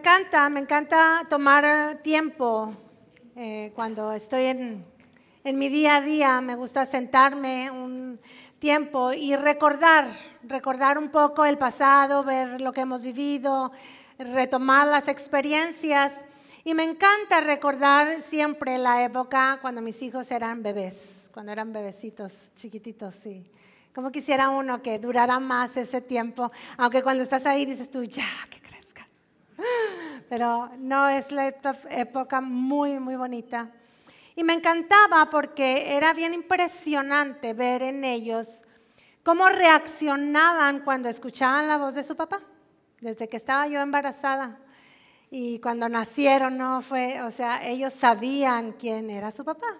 encanta, 0.00 0.48
me 0.48 0.60
encanta 0.60 1.26
tomar 1.28 1.98
tiempo 2.02 2.74
eh, 3.36 3.70
cuando 3.74 4.12
estoy 4.12 4.44
en, 4.44 4.86
en 5.44 5.58
mi 5.58 5.68
día 5.68 5.96
a 5.96 6.00
día, 6.00 6.40
me 6.40 6.56
gusta 6.56 6.86
sentarme 6.86 7.70
un 7.70 8.18
tiempo 8.58 9.12
y 9.12 9.36
recordar, 9.36 10.06
recordar 10.42 10.96
un 10.96 11.10
poco 11.10 11.44
el 11.44 11.58
pasado, 11.58 12.24
ver 12.24 12.62
lo 12.62 12.72
que 12.72 12.80
hemos 12.80 13.02
vivido, 13.02 13.72
retomar 14.18 14.88
las 14.88 15.06
experiencias. 15.06 16.24
Y 16.64 16.72
me 16.72 16.84
encanta 16.84 17.42
recordar 17.42 18.22
siempre 18.22 18.78
la 18.78 19.04
época 19.04 19.58
cuando 19.60 19.82
mis 19.82 20.00
hijos 20.00 20.30
eran 20.30 20.62
bebés, 20.62 21.28
cuando 21.34 21.52
eran 21.52 21.74
bebecitos, 21.74 22.40
chiquititos, 22.56 23.16
sí. 23.16 23.44
Como 23.94 24.10
quisiera 24.10 24.48
uno 24.48 24.80
que 24.80 24.98
durara 24.98 25.38
más 25.40 25.76
ese 25.76 26.00
tiempo, 26.00 26.50
aunque 26.78 27.02
cuando 27.02 27.22
estás 27.22 27.44
ahí 27.44 27.66
dices 27.66 27.90
tú, 27.90 28.02
ya, 28.04 28.24
que. 28.48 28.59
Pero 30.28 30.70
no, 30.78 31.08
es 31.08 31.32
la 31.32 31.48
época 31.48 32.40
muy, 32.40 32.98
muy 32.98 33.16
bonita. 33.16 33.70
Y 34.36 34.44
me 34.44 34.54
encantaba 34.54 35.28
porque 35.28 35.96
era 35.96 36.12
bien 36.12 36.34
impresionante 36.34 37.52
ver 37.52 37.82
en 37.82 38.04
ellos 38.04 38.62
cómo 39.22 39.48
reaccionaban 39.48 40.80
cuando 40.80 41.08
escuchaban 41.08 41.68
la 41.68 41.76
voz 41.76 41.94
de 41.94 42.02
su 42.02 42.16
papá, 42.16 42.40
desde 43.00 43.28
que 43.28 43.36
estaba 43.36 43.66
yo 43.66 43.80
embarazada. 43.80 44.58
Y 45.30 45.60
cuando 45.60 45.88
nacieron, 45.88 46.56
no 46.56 46.80
fue, 46.80 47.22
o 47.22 47.30
sea, 47.30 47.66
ellos 47.66 47.92
sabían 47.92 48.72
quién 48.72 49.10
era 49.10 49.30
su 49.30 49.44
papá. 49.44 49.76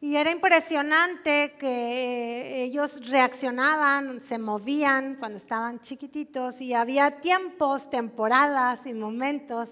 Y 0.00 0.14
era 0.14 0.30
impresionante 0.30 1.56
que 1.58 1.66
eh, 1.66 2.62
ellos 2.62 3.10
reaccionaban, 3.10 4.20
se 4.20 4.38
movían 4.38 5.16
cuando 5.16 5.38
estaban 5.38 5.80
chiquititos 5.80 6.60
y 6.60 6.72
había 6.72 7.20
tiempos, 7.20 7.90
temporadas 7.90 8.86
y 8.86 8.94
momentos 8.94 9.70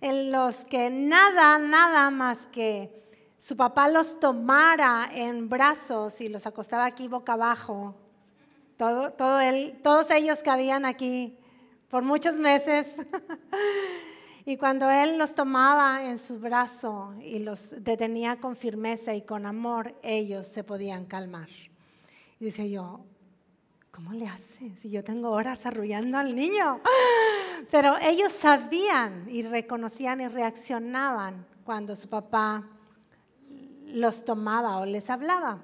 en 0.00 0.32
los 0.32 0.64
que 0.64 0.90
nada, 0.90 1.58
nada 1.58 2.10
más 2.10 2.38
que 2.50 2.90
su 3.38 3.56
papá 3.56 3.88
los 3.88 4.18
tomara 4.18 5.08
en 5.12 5.48
brazos 5.48 6.20
y 6.20 6.28
los 6.28 6.44
acostaba 6.44 6.84
aquí 6.84 7.06
boca 7.06 7.34
abajo. 7.34 7.94
Todo, 8.76 9.12
todo 9.12 9.38
todos 9.80 10.10
ellos 10.10 10.42
que 10.42 10.50
habían 10.50 10.84
aquí 10.84 11.38
por 11.88 12.02
muchos 12.02 12.34
meses. 12.34 12.88
y 14.44 14.56
cuando 14.56 14.90
él 14.90 15.18
los 15.18 15.34
tomaba 15.34 16.04
en 16.04 16.18
su 16.18 16.38
brazo 16.38 17.14
y 17.20 17.38
los 17.38 17.74
detenía 17.78 18.40
con 18.40 18.56
firmeza 18.56 19.14
y 19.14 19.22
con 19.22 19.46
amor, 19.46 19.94
ellos 20.02 20.46
se 20.46 20.64
podían 20.64 21.06
calmar. 21.06 21.48
Y 22.40 22.46
dice 22.46 22.68
yo, 22.68 23.00
¿cómo 23.92 24.12
le 24.12 24.26
hace 24.26 24.74
si 24.80 24.90
yo 24.90 25.04
tengo 25.04 25.30
horas 25.30 25.64
arrullando 25.64 26.18
al 26.18 26.34
niño? 26.34 26.80
Pero 27.70 27.96
ellos 27.98 28.32
sabían 28.32 29.26
y 29.28 29.42
reconocían 29.42 30.20
y 30.20 30.28
reaccionaban 30.28 31.46
cuando 31.64 31.94
su 31.94 32.08
papá 32.08 32.64
los 33.86 34.24
tomaba 34.24 34.78
o 34.78 34.86
les 34.86 35.08
hablaba. 35.08 35.62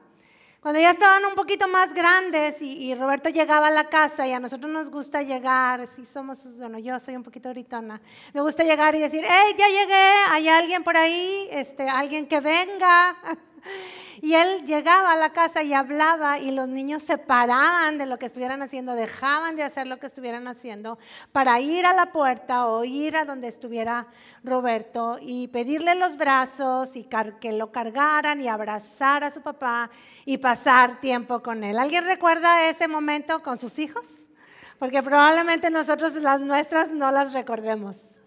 Cuando 0.61 0.81
ya 0.81 0.91
estaban 0.91 1.25
un 1.25 1.37
poquito 1.37 1.69
más 1.69 1.95
grandes 1.95 2.61
y, 2.61 2.93
Roberto 2.97 3.29
llegaba 3.29 3.69
a 3.69 3.71
la 3.71 3.85
casa 3.85 4.27
y 4.27 4.33
a 4.33 4.41
nosotros 4.41 4.71
nos 4.73 4.91
gusta 4.91 5.23
llegar, 5.23 5.87
si 5.87 6.05
somos, 6.05 6.59
bueno, 6.59 6.81
yo 6.81 6.99
soy 6.99 7.15
un 7.15 7.23
poquito 7.23 7.49
gritona, 7.51 8.01
me 8.35 8.41
gusta 8.41 8.65
llegar 8.65 8.95
y 8.97 9.01
decir, 9.01 9.25
hey, 9.25 9.55
ya 9.57 9.69
llegué, 9.69 10.11
hay 10.31 10.49
alguien 10.49 10.83
por 10.83 10.97
ahí, 10.97 11.49
este, 11.53 11.89
alguien 11.89 12.27
que 12.27 12.41
venga. 12.41 13.17
Y 14.21 14.35
él 14.35 14.65
llegaba 14.67 15.13
a 15.13 15.17
la 15.17 15.31
casa 15.33 15.63
y 15.63 15.73
hablaba 15.73 16.41
y 16.41 16.51
los 16.51 16.67
niños 16.67 17.05
se 17.05 17.19
paraban 17.19 17.99
de 17.99 18.07
lo 18.07 18.19
que 18.19 18.27
estuvieran 18.27 18.63
haciendo, 18.63 18.95
dejaban 18.95 19.55
de 19.55 19.63
hacer 19.63 19.87
lo 19.87 19.99
que 19.99 20.09
estuvieran 20.09 20.49
haciendo 20.49 20.99
para 21.31 21.61
ir 21.61 21.87
a 21.87 21.93
la 21.93 22.11
puerta 22.11 22.67
o 22.67 22.83
ir 22.85 23.17
a 23.17 23.25
donde 23.25 23.47
estuviera 23.47 24.09
Roberto 24.43 25.19
y 25.21 25.47
pedirle 25.49 25.95
los 25.95 26.17
brazos 26.17 26.97
y 26.97 27.09
que 27.41 27.53
lo 27.53 27.71
cargaran 27.71 28.41
y 28.41 28.49
abrazar 28.49 29.23
a 29.23 29.31
su 29.31 29.41
papá 29.41 29.89
y 30.25 30.39
pasar 30.39 31.01
tiempo 31.01 31.41
con 31.41 31.63
él. 31.63 31.79
¿Alguien 31.79 32.05
recuerda 32.05 32.69
ese 32.69 32.89
momento 32.89 33.41
con 33.41 33.57
sus 33.57 33.79
hijos? 33.79 34.05
Porque 34.81 35.01
probablemente 35.01 35.71
nosotros 35.71 36.15
las 36.15 36.41
nuestras 36.41 36.91
no 36.91 37.13
las 37.13 37.33
recordemos. 37.33 38.18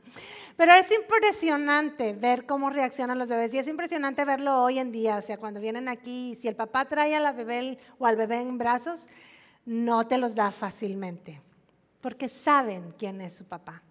Pero 0.62 0.76
es 0.76 0.86
impresionante 0.92 2.14
ver 2.14 2.46
cómo 2.46 2.70
reaccionan 2.70 3.18
los 3.18 3.30
bebés 3.30 3.52
y 3.52 3.58
es 3.58 3.68
impresionante 3.68 4.24
verlo 4.26 4.62
hoy 4.62 4.78
en 4.78 4.92
día. 4.92 5.18
O 5.18 5.22
sea, 5.24 5.38
cuando 5.38 5.60
vienen 5.60 5.90
aquí, 5.90 6.38
si 6.40 6.48
el 6.48 6.56
papá 6.56 6.86
trae 6.86 7.16
a 7.16 7.20
la 7.20 7.32
bebé 7.32 7.80
o 7.98 8.06
al 8.06 8.16
bebé 8.16 8.42
en 8.42 8.60
brazos, 8.60 9.08
no 9.66 10.06
te 10.06 10.20
los 10.20 10.36
da 10.36 10.52
fácilmente, 10.52 11.42
porque 12.00 12.28
saben 12.28 12.94
quién 13.00 13.22
es 13.22 13.36
su 13.36 13.46
papá. 13.46 13.82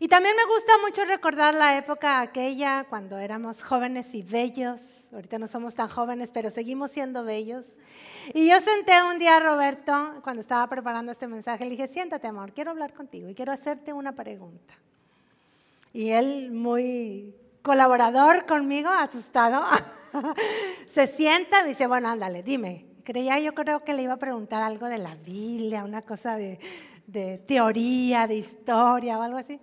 Y 0.00 0.08
también 0.08 0.34
me 0.34 0.52
gusta 0.52 0.72
mucho 0.84 1.04
recordar 1.04 1.54
la 1.54 1.78
época 1.78 2.20
aquella 2.20 2.82
cuando 2.90 3.16
éramos 3.18 3.62
jóvenes 3.62 4.12
y 4.12 4.24
bellos. 4.24 4.80
Ahorita 5.12 5.38
no 5.38 5.46
somos 5.46 5.76
tan 5.76 5.88
jóvenes, 5.88 6.32
pero 6.32 6.50
seguimos 6.50 6.90
siendo 6.90 7.22
bellos. 7.22 7.76
Y 8.34 8.48
yo 8.48 8.60
senté 8.60 9.00
un 9.04 9.20
día 9.20 9.36
a 9.36 9.40
Roberto 9.40 10.20
cuando 10.24 10.40
estaba 10.40 10.66
preparando 10.66 11.12
este 11.12 11.28
mensaje. 11.28 11.62
Le 11.62 11.70
dije, 11.70 11.86
siéntate, 11.86 12.26
amor, 12.26 12.52
quiero 12.52 12.72
hablar 12.72 12.92
contigo 12.92 13.28
y 13.28 13.36
quiero 13.36 13.52
hacerte 13.52 13.92
una 13.92 14.10
pregunta. 14.10 14.74
Y 15.96 16.10
él, 16.10 16.52
muy 16.52 17.34
colaborador 17.62 18.44
conmigo, 18.44 18.90
asustado, 18.90 19.64
se 20.86 21.06
sienta 21.06 21.62
y 21.62 21.68
dice, 21.68 21.86
bueno, 21.86 22.10
ándale, 22.10 22.42
dime. 22.42 22.84
Creía, 23.02 23.40
yo 23.40 23.54
creo 23.54 23.82
que 23.82 23.94
le 23.94 24.02
iba 24.02 24.12
a 24.12 24.18
preguntar 24.18 24.62
algo 24.62 24.88
de 24.88 24.98
la 24.98 25.14
Biblia, 25.14 25.84
una 25.84 26.02
cosa 26.02 26.36
de, 26.36 26.58
de 27.06 27.38
teoría, 27.38 28.26
de 28.26 28.34
historia 28.34 29.18
o 29.18 29.22
algo 29.22 29.38
así. 29.38 29.58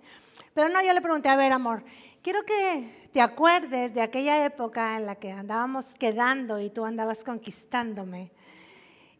Pero 0.54 0.68
no, 0.70 0.82
yo 0.82 0.92
le 0.92 1.00
pregunté, 1.00 1.28
a 1.28 1.36
ver, 1.36 1.52
amor, 1.52 1.84
quiero 2.20 2.42
que 2.42 3.08
te 3.12 3.20
acuerdes 3.20 3.94
de 3.94 4.02
aquella 4.02 4.44
época 4.44 4.96
en 4.96 5.06
la 5.06 5.14
que 5.14 5.30
andábamos 5.30 5.94
quedando 5.94 6.58
y 6.58 6.68
tú 6.68 6.84
andabas 6.84 7.22
conquistándome. 7.22 8.32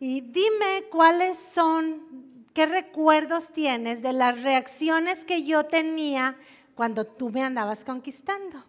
Y 0.00 0.20
dime 0.20 0.86
cuáles 0.90 1.38
son, 1.38 2.42
qué 2.52 2.66
recuerdos 2.66 3.50
tienes 3.50 4.02
de 4.02 4.12
las 4.12 4.42
reacciones 4.42 5.24
que 5.24 5.44
yo 5.44 5.66
tenía 5.66 6.36
cuando 6.74 7.04
tú 7.04 7.30
me 7.30 7.42
andabas 7.42 7.84
conquistando. 7.84 8.64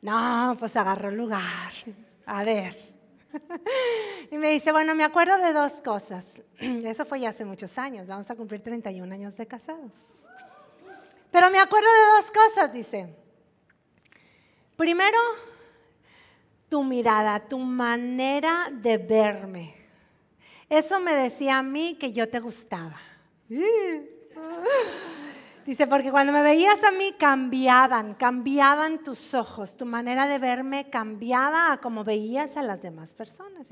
No, 0.00 0.56
pues 0.58 0.74
agarró 0.76 1.10
lugar. 1.10 1.72
A 2.26 2.44
ver. 2.44 2.74
Y 4.30 4.38
me 4.38 4.50
dice, 4.50 4.72
bueno, 4.72 4.94
me 4.94 5.04
acuerdo 5.04 5.36
de 5.36 5.52
dos 5.52 5.74
cosas. 5.82 6.24
Eso 6.58 7.04
fue 7.04 7.20
ya 7.20 7.30
hace 7.30 7.44
muchos 7.44 7.76
años, 7.76 8.06
vamos 8.06 8.30
a 8.30 8.34
cumplir 8.34 8.62
31 8.62 9.14
años 9.14 9.36
de 9.36 9.46
casados. 9.46 10.26
Pero 11.30 11.50
me 11.50 11.58
acuerdo 11.58 11.88
de 11.88 12.16
dos 12.16 12.30
cosas, 12.30 12.72
dice. 12.72 13.14
Primero, 14.76 15.18
tu 16.68 16.82
mirada, 16.82 17.40
tu 17.40 17.58
manera 17.58 18.70
de 18.70 18.96
verme. 18.96 19.74
Eso 20.68 20.98
me 21.00 21.14
decía 21.14 21.58
a 21.58 21.62
mí 21.62 21.96
que 22.00 22.12
yo 22.12 22.28
te 22.28 22.40
gustaba. 22.40 22.98
Dice, 25.64 25.86
porque 25.86 26.10
cuando 26.10 26.32
me 26.32 26.42
veías 26.42 26.82
a 26.82 26.90
mí 26.90 27.14
cambiaban, 27.16 28.14
cambiaban 28.14 29.04
tus 29.04 29.32
ojos, 29.32 29.76
tu 29.76 29.86
manera 29.86 30.26
de 30.26 30.38
verme 30.38 30.90
cambiaba 30.90 31.72
a 31.72 31.80
como 31.80 32.02
veías 32.02 32.56
a 32.56 32.62
las 32.62 32.82
demás 32.82 33.14
personas. 33.14 33.68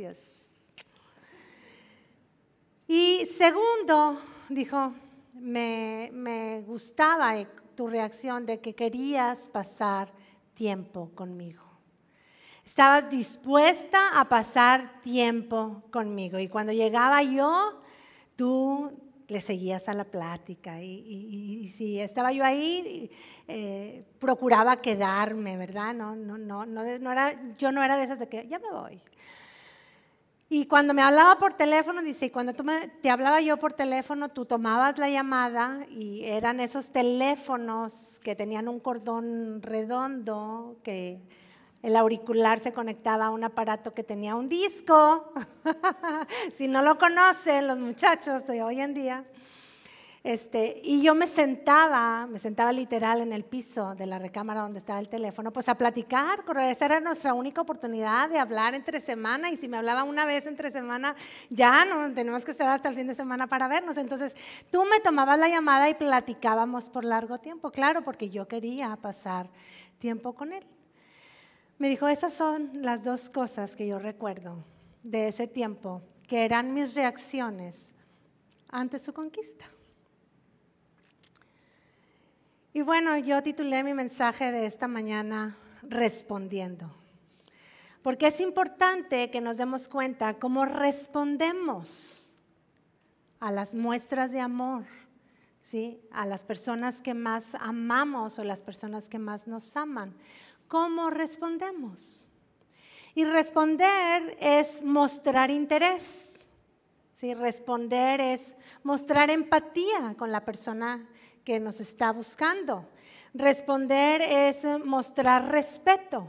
Y 2.87 3.29
segundo, 3.37 4.21
dijo, 4.49 4.95
me, 5.35 6.11
me 6.13 6.63
gustaba 6.63 7.35
tu 7.75 7.89
reacción 7.89 8.47
de 8.47 8.61
que 8.61 8.75
querías 8.75 9.49
pasar 9.49 10.13
tiempo 10.55 11.11
conmigo. 11.17 11.65
Estabas 12.65 13.11
dispuesta 13.11 14.21
a 14.21 14.29
pasar 14.29 15.01
tiempo 15.03 15.83
conmigo. 15.91 16.39
Y 16.39 16.47
cuando 16.47 16.73
llegaba 16.73 17.21
yo, 17.25 17.81
le 19.31 19.41
seguías 19.41 19.89
a 19.89 19.95
la 19.95 20.05
plática 20.05 20.83
y, 20.83 21.73
si 21.77 22.01
estaba 22.01 22.33
yo 22.33 22.45
ahí, 22.45 23.11
eh, 23.47 24.05
procuraba 24.19 24.83
quedarme, 24.83 25.57
¿verdad? 25.57 25.95
No, 25.95 26.17
no, 26.17 26.37
no, 26.37 26.67
no, 26.67 26.83
era, 27.13 27.41
yo 27.57 27.71
no 27.71 27.83
era 27.83 27.97
de 27.97 28.05
esas 28.05 28.19
de 28.19 28.29
que 28.29 28.49
ya 28.49 28.59
me 28.59 28.73
voy. 28.73 29.01
Y 30.49 30.67
cuando 30.67 30.95
me 30.95 31.03
hablaba 31.03 31.39
por 31.39 31.55
teléfono, 31.55 32.03
dice, 32.03 32.27
y 32.27 32.31
cuando 32.31 32.55
tú 32.55 32.65
te 33.01 33.09
hablaba 33.09 33.41
yo 33.41 33.57
por 33.57 33.73
teléfono, 33.73 34.31
tú 34.31 34.47
tomabas 34.47 34.99
la 34.99 35.09
llamada 35.09 35.87
y 35.89 36.25
eran 36.25 36.59
esos 36.59 36.91
teléfonos 36.91 38.19
que 38.25 38.35
tenían 38.35 38.67
un 38.67 38.81
cordón 38.81 39.63
redondo 39.63 40.77
que 40.83 41.21
el 41.83 41.97
auricular 41.97 42.61
se 42.61 42.73
conectaba 42.73 43.27
a 43.27 43.31
un 43.31 43.45
aparato 43.45 43.95
que 43.95 44.05
tenía 44.05 44.35
un 44.35 44.49
disco. 44.49 45.33
si 46.57 46.69
no 46.69 46.83
lo 46.83 46.99
conocen 46.99 47.67
los 47.67 47.79
muchachos 47.79 48.47
de 48.47 48.63
hoy 48.63 48.81
en 48.81 48.95
día, 48.95 49.25
Este, 50.23 50.83
y 50.85 51.01
yo 51.01 51.15
me 51.15 51.27
sentaba, 51.27 52.27
me 52.27 52.39
sentaba 52.39 52.73
literal 52.73 53.23
en 53.23 53.33
el 53.33 53.43
piso 53.43 53.95
de 53.95 54.05
la 54.05 54.19
recámara 54.19 54.61
donde 54.61 54.79
estaba 54.79 55.01
el 55.01 55.09
teléfono, 55.09 55.51
pues 55.51 55.67
a 55.71 55.77
platicar, 55.77 56.45
esa 56.69 56.85
era 56.85 57.01
nuestra 57.01 57.33
única 57.33 57.63
oportunidad 57.63 58.29
de 58.29 58.39
hablar 58.39 58.75
entre 58.75 59.01
semana 59.01 59.51
y 59.51 59.57
si 59.57 59.67
me 59.67 59.79
hablaba 59.79 60.05
una 60.05 60.27
vez 60.27 60.45
entre 60.45 60.71
semana, 60.71 61.17
ya 61.49 61.87
no 61.87 62.13
tenemos 62.13 62.45
que 62.45 62.51
esperar 62.51 62.75
hasta 62.75 62.91
el 62.91 62.97
fin 62.97 63.07
de 63.07 63.15
semana 63.15 63.47
para 63.47 63.67
vernos. 63.67 63.97
Entonces 63.97 64.35
tú 64.71 64.85
me 64.85 65.01
tomabas 65.01 65.39
la 65.39 65.49
llamada 65.49 65.89
y 65.89 65.95
platicábamos 65.95 66.91
por 66.91 67.07
largo 67.07 67.39
tiempo, 67.39 67.71
claro, 67.71 68.05
porque 68.05 68.29
yo 68.29 68.47
quería 68.47 68.95
pasar 68.97 69.49
tiempo 69.99 70.35
con 70.35 70.53
él. 70.53 70.67
Me 71.81 71.89
dijo, 71.89 72.09
esas 72.09 72.35
son 72.35 72.83
las 72.83 73.05
dos 73.05 73.31
cosas 73.31 73.75
que 73.75 73.87
yo 73.87 73.99
recuerdo 73.99 74.63
de 75.03 75.29
ese 75.29 75.47
tiempo, 75.47 76.03
que 76.29 76.45
eran 76.45 76.75
mis 76.75 76.95
reacciones 76.95 77.91
ante 78.69 78.99
su 78.99 79.15
conquista. 79.15 79.65
Y 82.75 82.83
bueno, 82.83 83.17
yo 83.17 83.43
titulé 83.43 83.83
mi 83.83 83.95
mensaje 83.95 84.53
de 84.53 84.67
esta 84.67 84.89
mañana 84.89 85.57
Respondiendo. 85.83 86.95
Porque 88.03 88.27
es 88.27 88.41
importante 88.43 89.31
que 89.31 89.41
nos 89.41 89.57
demos 89.57 89.89
cuenta 89.89 90.35
cómo 90.35 90.67
respondemos 90.67 92.31
a 93.39 93.51
las 93.51 93.75
muestras 93.75 94.33
de 94.33 94.41
amor, 94.41 94.85
¿sí? 95.63 95.99
a 96.13 96.27
las 96.27 96.45
personas 96.45 97.01
que 97.01 97.15
más 97.15 97.55
amamos 97.55 98.39
o 98.39 98.45
las 98.45 98.61
personas 98.61 99.09
que 99.09 99.19
más 99.19 99.47
nos 99.47 99.75
aman. 99.79 100.15
¿Cómo 100.71 101.11
respondemos? 101.11 102.29
Y 103.17 103.25
responder 103.25 104.37
es 104.39 104.85
mostrar 104.85 105.51
interés. 105.51 106.29
¿sí? 107.17 107.35
Responder 107.35 108.21
es 108.21 108.55
mostrar 108.85 109.31
empatía 109.31 110.15
con 110.17 110.31
la 110.31 110.45
persona 110.45 111.09
que 111.43 111.59
nos 111.59 111.81
está 111.81 112.13
buscando. 112.13 112.89
Responder 113.35 114.23
es 114.23 114.59
mostrar 114.85 115.51
respeto, 115.51 116.29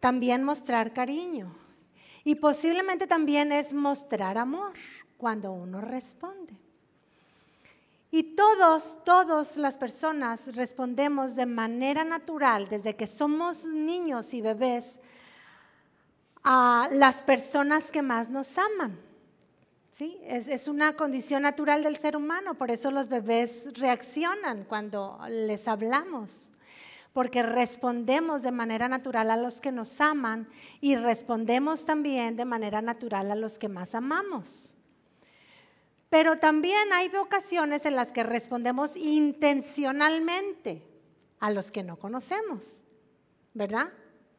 también 0.00 0.42
mostrar 0.42 0.94
cariño 0.94 1.54
y 2.24 2.36
posiblemente 2.36 3.06
también 3.06 3.52
es 3.52 3.74
mostrar 3.74 4.38
amor 4.38 4.72
cuando 5.18 5.52
uno 5.52 5.82
responde. 5.82 6.56
Y 8.10 8.34
todos, 8.34 9.00
todas 9.04 9.58
las 9.58 9.76
personas 9.76 10.54
respondemos 10.54 11.36
de 11.36 11.44
manera 11.44 12.04
natural 12.04 12.68
desde 12.68 12.96
que 12.96 13.06
somos 13.06 13.66
niños 13.66 14.32
y 14.32 14.40
bebés 14.40 14.98
a 16.42 16.88
las 16.92 17.20
personas 17.20 17.90
que 17.90 18.00
más 18.00 18.30
nos 18.30 18.56
aman. 18.56 18.98
¿sí? 19.90 20.18
Es, 20.24 20.68
una 20.68 20.96
condición 20.96 21.42
natural 21.42 21.82
del 21.82 21.98
ser 21.98 22.16
humano, 22.16 22.54
por 22.54 22.70
eso 22.70 22.90
los 22.90 23.08
bebés 23.08 23.66
reaccionan 23.74 24.64
cuando 24.64 25.18
les 25.28 25.68
hablamos, 25.68 26.52
porque 27.12 27.42
respondemos 27.42 28.42
de 28.42 28.52
manera 28.52 28.88
natural 28.88 29.30
a 29.30 29.36
los 29.36 29.60
que 29.60 29.72
nos 29.72 30.00
aman 30.00 30.48
y 30.80 30.96
respondemos 30.96 31.84
también 31.84 32.36
de 32.36 32.46
manera 32.46 32.80
natural 32.80 33.30
a 33.30 33.34
los 33.34 33.58
que 33.58 33.68
más 33.68 33.94
amamos. 33.94 34.77
Pero 36.10 36.38
también 36.38 36.92
hay 36.92 37.14
ocasiones 37.16 37.84
en 37.84 37.96
las 37.96 38.12
que 38.12 38.22
respondemos 38.22 38.96
intencionalmente 38.96 40.82
a 41.38 41.50
los 41.50 41.70
que 41.70 41.82
no 41.82 41.98
conocemos, 41.98 42.84
¿verdad? 43.54 43.92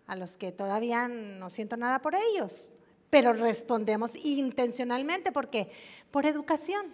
A 0.07 0.16
los 0.16 0.38
que 0.38 0.51
todavía 0.51 1.07
no 1.07 1.50
siento 1.50 1.77
nada 1.77 2.01
por 2.01 2.16
ellos 2.16 2.71
pero 3.10 3.33
respondemos 3.33 4.16
intencionalmente. 4.16 5.31
¿Por 5.31 5.50
qué? 5.50 5.69
Por 6.12 6.25
educación. 6.25 6.88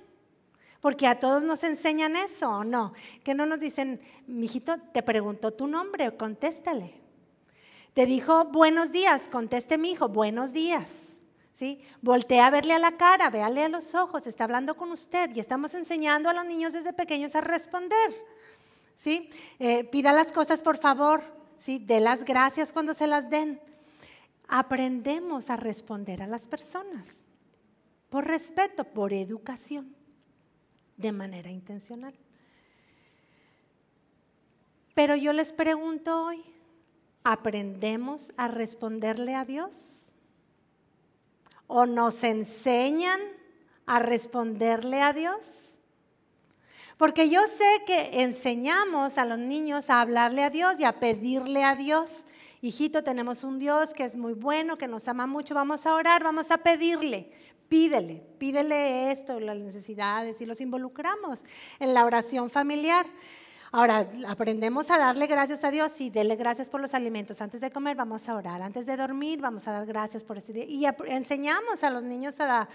Porque 0.81 1.07
a 1.07 1.19
todos 1.19 1.44
nos 1.44 1.63
enseñan 1.63 2.16
eso, 2.16 2.50
¿o 2.50 2.63
no? 2.63 2.94
Que 3.24 3.33
no 3.33 3.45
nos 3.45 3.60
dicen, 3.60 4.00
mijito, 4.27 4.77
te 4.94 5.01
preguntó 5.01 5.51
tu 5.51 5.68
nombre, 5.68 6.16
contéstale. 6.16 6.94
Te 7.94 8.06
dijo 8.06 8.45
buenos 8.45 8.92
días, 8.92 9.27
conteste 9.30 9.77
mi 9.77 9.92
hijo, 9.92 10.10
buenos 10.10 10.54
días. 10.54 11.14
¿Sí? 11.55 11.81
Voltea 12.01 12.47
a 12.47 12.49
verle 12.49 12.73
a 12.73 12.79
la 12.79 12.97
cara, 12.97 13.29
véale 13.29 13.63
a 13.63 13.69
los 13.69 13.95
ojos, 13.95 14.27
está 14.27 14.43
hablando 14.43 14.75
con 14.75 14.91
usted 14.91 15.33
y 15.33 15.39
estamos 15.39 15.73
enseñando 15.73 16.29
a 16.29 16.33
los 16.33 16.45
niños 16.45 16.73
desde 16.73 16.91
pequeños 16.93 17.33
a 17.35 17.41
responder. 17.41 18.13
¿Sí? 18.95 19.29
Eh, 19.59 19.85
pida 19.85 20.11
las 20.11 20.31
cosas 20.31 20.61
por 20.61 20.77
favor, 20.77 21.23
¿sí? 21.57 21.79
dé 21.79 22.01
las 22.01 22.25
gracias 22.25 22.73
cuando 22.73 22.93
se 22.93 23.07
las 23.07 23.29
den 23.29 23.61
aprendemos 24.47 25.49
a 25.49 25.55
responder 25.55 26.21
a 26.21 26.27
las 26.27 26.47
personas 26.47 27.25
por 28.09 28.27
respeto, 28.27 28.83
por 28.85 29.13
educación, 29.13 29.95
de 30.95 31.11
manera 31.11 31.49
intencional. 31.49 32.13
Pero 34.93 35.15
yo 35.15 35.33
les 35.33 35.51
pregunto 35.51 36.23
hoy, 36.23 36.41
¿aprendemos 37.23 38.31
a 38.37 38.47
responderle 38.47 39.35
a 39.35 39.43
Dios? 39.43 40.04
¿O 41.67 41.85
nos 41.85 42.23
enseñan 42.23 43.19
a 43.85 44.00
responderle 44.00 45.01
a 45.01 45.13
Dios? 45.13 45.77
Porque 46.97 47.29
yo 47.29 47.41
sé 47.47 47.83
que 47.85 48.21
enseñamos 48.21 49.17
a 49.17 49.25
los 49.25 49.38
niños 49.38 49.89
a 49.89 50.01
hablarle 50.01 50.44
a 50.44 50.50
Dios 50.50 50.79
y 50.79 50.85
a 50.85 51.00
pedirle 51.00 51.63
a 51.63 51.75
Dios 51.75 52.25
hijito, 52.65 53.03
tenemos 53.03 53.44
un 53.44 53.59
Dios 53.59 53.94
que 53.94 54.03
es 54.03 54.15
muy 54.15 54.33
bueno, 54.33 54.77
que 54.77 54.88
nos 54.88 55.07
ama 55.07 55.27
mucho, 55.27 55.53
vamos 55.53 55.85
a 55.85 55.94
orar, 55.94 56.23
vamos 56.23 56.51
a 56.51 56.57
pedirle, 56.57 57.31
pídele, 57.67 58.23
pídele 58.38 59.12
esto, 59.12 59.39
las 59.39 59.57
necesidades 59.57 60.41
y 60.41 60.45
los 60.45 60.62
involucramos 60.62 61.44
en 61.79 61.94
la 61.94 62.06
oración 62.06 62.50
familiar. 62.50 63.06
Ahora, 63.77 64.07
aprendemos 64.30 64.89
a 64.89 64.98
darle 64.98 65.27
gracias 65.27 65.66
a 65.66 65.69
Dios 65.69 66.00
y 66.00 66.10
dele 66.10 66.38
gracias 66.38 66.69
por 66.69 66.80
los 66.80 66.94
alimentos. 66.94 67.42
Antes 67.42 67.60
de 67.60 67.72
comer 67.72 67.98
vamos 67.98 68.30
a 68.30 68.36
orar, 68.36 68.62
antes 68.62 68.86
de 68.86 68.95
dormir 68.95 69.42
vamos 69.42 69.68
a 69.68 69.74
dar 69.74 69.86
gracias 69.86 70.24
por 70.24 70.38
ese 70.38 70.54
día. 70.54 70.63
Y 70.63 70.86
enseñamos 71.12 71.83
a 71.83 71.89
los 71.89 72.01
niños 72.01 72.39
a, 72.39 72.69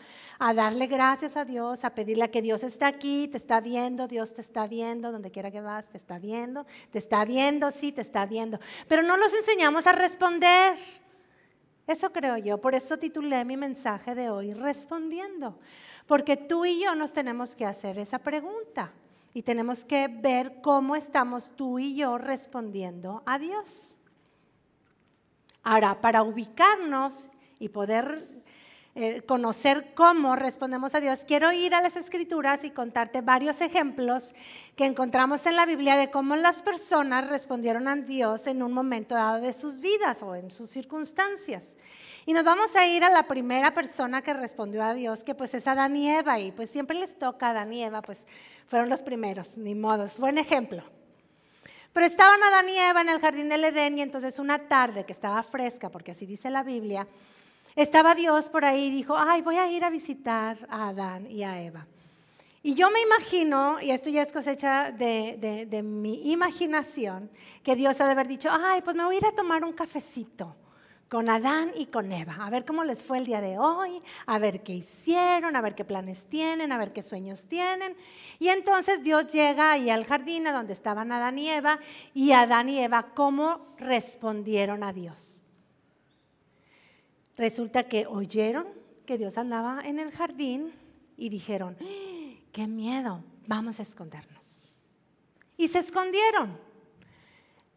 darle 0.55 0.88
gracias 0.88 1.38
a 1.38 1.47
Dios, 1.47 1.87
a 1.87 1.94
pedirle 1.94 2.25
a 2.25 2.31
que 2.31 2.43
Dios 2.43 2.62
está 2.64 2.88
aquí, 2.88 3.29
te 3.29 3.38
está 3.38 3.62
viendo, 3.62 4.08
Dios 4.08 4.35
te 4.35 4.43
está 4.43 4.67
viendo, 4.67 5.11
donde 5.11 5.31
quiera 5.31 5.50
que 5.50 5.62
vas, 5.62 5.88
te 5.88 5.97
está 5.97 6.19
viendo, 6.19 6.67
te 6.91 6.99
está 6.99 7.25
viendo, 7.25 7.70
sí, 7.70 7.93
te 7.93 8.02
está 8.02 8.26
viendo. 8.26 8.61
Pero 8.87 9.02
no 9.02 9.17
los 9.17 9.32
enseñamos 9.32 9.87
a 9.87 9.93
responder. 9.93 10.76
Eso 11.87 12.12
creo 12.12 12.37
yo, 12.37 12.61
por 12.61 12.75
eso 12.75 12.99
titulé 12.99 13.47
mi 13.47 13.56
mensaje 13.56 14.14
de 14.14 14.29
hoy, 14.29 14.52
respondiendo, 14.52 15.58
porque 16.06 16.37
tú 16.37 16.67
y 16.67 16.82
yo 16.82 16.94
nos 16.94 17.14
tenemos 17.14 17.56
que 17.56 17.64
hacer 17.64 17.99
esa 17.99 18.19
pregunta. 18.19 18.93
Y 19.32 19.42
tenemos 19.42 19.84
que 19.84 20.08
ver 20.08 20.60
cómo 20.60 20.96
estamos 20.96 21.52
tú 21.56 21.78
y 21.78 21.96
yo 21.96 22.18
respondiendo 22.18 23.22
a 23.26 23.38
Dios. 23.38 23.96
Ahora, 25.62 26.00
para 26.00 26.22
ubicarnos 26.22 27.30
y 27.58 27.68
poder 27.68 28.28
eh, 28.96 29.22
conocer 29.22 29.92
cómo 29.94 30.34
respondemos 30.34 30.94
a 30.96 31.00
Dios, 31.00 31.24
quiero 31.24 31.52
ir 31.52 31.74
a 31.74 31.82
las 31.82 31.94
escrituras 31.94 32.64
y 32.64 32.70
contarte 32.70 33.20
varios 33.20 33.60
ejemplos 33.60 34.34
que 34.74 34.86
encontramos 34.86 35.46
en 35.46 35.54
la 35.54 35.64
Biblia 35.66 35.96
de 35.96 36.10
cómo 36.10 36.34
las 36.34 36.62
personas 36.62 37.28
respondieron 37.28 37.87
a 37.87 37.94
Dios 37.94 38.49
en 38.49 38.64
un 38.64 38.72
momento 38.72 39.14
dado 39.14 39.40
de 39.40 39.52
sus 39.52 39.78
vidas 39.78 40.22
o 40.22 40.34
en 40.34 40.50
sus 40.50 40.70
circunstancias. 40.70 41.76
Y 42.26 42.34
nos 42.34 42.44
vamos 42.44 42.76
a 42.76 42.86
ir 42.86 43.02
a 43.02 43.10
la 43.10 43.22
primera 43.22 43.72
persona 43.72 44.22
que 44.22 44.34
respondió 44.34 44.82
a 44.82 44.92
Dios, 44.92 45.24
que 45.24 45.34
pues 45.34 45.54
es 45.54 45.66
Adán 45.66 45.96
y 45.96 46.10
Eva, 46.10 46.38
y 46.38 46.52
pues 46.52 46.68
siempre 46.68 46.98
les 46.98 47.18
toca 47.18 47.46
a 47.46 47.50
Adán 47.50 47.72
y 47.72 47.82
Eva, 47.82 48.02
pues 48.02 48.24
fueron 48.66 48.90
los 48.90 49.00
primeros, 49.00 49.56
ni 49.56 49.74
modos, 49.74 50.18
buen 50.18 50.36
ejemplo. 50.36 50.82
Pero 51.92 52.06
estaban 52.06 52.42
Adán 52.42 52.68
y 52.68 52.76
Eva 52.76 53.00
en 53.00 53.08
el 53.08 53.20
jardín 53.20 53.48
del 53.48 53.64
Edén 53.64 53.98
y 53.98 54.02
entonces 54.02 54.38
una 54.38 54.58
tarde 54.68 55.04
que 55.04 55.14
estaba 55.14 55.42
fresca, 55.42 55.88
porque 55.88 56.12
así 56.12 56.26
dice 56.26 56.50
la 56.50 56.62
Biblia, 56.62 57.08
estaba 57.74 58.14
Dios 58.14 58.50
por 58.50 58.64
ahí 58.64 58.86
y 58.86 58.90
dijo, 58.90 59.16
ay, 59.16 59.40
voy 59.40 59.56
a 59.56 59.70
ir 59.72 59.82
a 59.82 59.90
visitar 59.90 60.58
a 60.68 60.88
Adán 60.88 61.26
y 61.30 61.42
a 61.42 61.60
Eva. 61.60 61.86
Y 62.62 62.74
yo 62.74 62.90
me 62.90 63.00
imagino, 63.00 63.80
y 63.80 63.90
esto 63.90 64.10
ya 64.10 64.20
es 64.20 64.30
cosecha 64.30 64.92
de, 64.92 65.66
de 65.66 65.82
mi 65.82 66.30
imaginación, 66.30 67.30
que 67.64 67.74
Dios 67.74 67.98
ha 67.98 68.04
de 68.04 68.12
haber 68.12 68.28
dicho, 68.28 68.50
ay, 68.52 68.82
pues 68.82 68.94
me 68.94 69.04
voy 69.04 69.14
a 69.14 69.18
ir 69.18 69.26
a 69.26 69.34
tomar 69.34 69.64
un 69.64 69.72
cafecito 69.72 70.54
con 71.11 71.29
Adán 71.29 71.73
y 71.75 71.87
con 71.87 72.12
Eva, 72.12 72.37
a 72.38 72.50
ver 72.50 72.64
cómo 72.64 72.85
les 72.85 73.02
fue 73.02 73.19
el 73.19 73.26
día 73.26 73.40
de 73.40 73.59
hoy, 73.59 74.00
a 74.26 74.38
ver 74.38 74.62
qué 74.62 74.75
hicieron, 74.75 75.57
a 75.57 75.61
ver 75.61 75.75
qué 75.75 75.85
planes 75.85 76.23
tienen, 76.31 76.71
a 76.71 76.79
ver 76.79 76.93
qué 76.93 77.02
sueños 77.02 77.47
tienen. 77.47 77.97
Y 78.38 78.47
entonces 78.47 79.02
Dios 79.02 79.33
llega 79.33 79.73
ahí 79.73 79.90
al 79.90 80.05
jardín 80.05 80.47
a 80.47 80.52
donde 80.52 80.73
estaban 80.73 81.11
Adán 81.11 81.37
y 81.37 81.50
Eva, 81.50 81.81
y 82.14 82.31
Adán 82.31 82.69
y 82.69 82.79
Eva, 82.79 83.09
¿cómo 83.12 83.75
respondieron 83.76 84.85
a 84.85 84.93
Dios? 84.93 85.43
Resulta 87.37 87.83
que 87.83 88.07
oyeron 88.07 88.69
que 89.05 89.19
Dios 89.19 89.37
andaba 89.37 89.81
en 89.85 89.99
el 89.99 90.12
jardín 90.12 90.73
y 91.17 91.29
dijeron, 91.29 91.76
¡Ah! 91.81 92.40
qué 92.52 92.69
miedo, 92.69 93.25
vamos 93.49 93.81
a 93.81 93.83
escondernos. 93.83 94.76
Y 95.57 95.67
se 95.67 95.81
escondieron. 95.81 96.69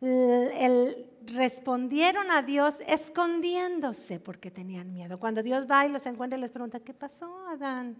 El, 0.06 1.10
respondieron 1.28 2.30
a 2.32 2.42
Dios 2.42 2.76
escondiéndose 2.88 4.20
porque 4.20 4.52
tenían 4.52 4.92
miedo. 4.92 5.20
Cuando 5.20 5.42
Dios 5.42 5.66
va 5.70 5.86
y 5.86 5.90
los 5.90 6.06
encuentra 6.06 6.38
y 6.38 6.42
les 6.42 6.52
pregunta, 6.52 6.80
¿qué 6.80 6.94
pasó, 6.94 7.48
Adán? 7.48 7.98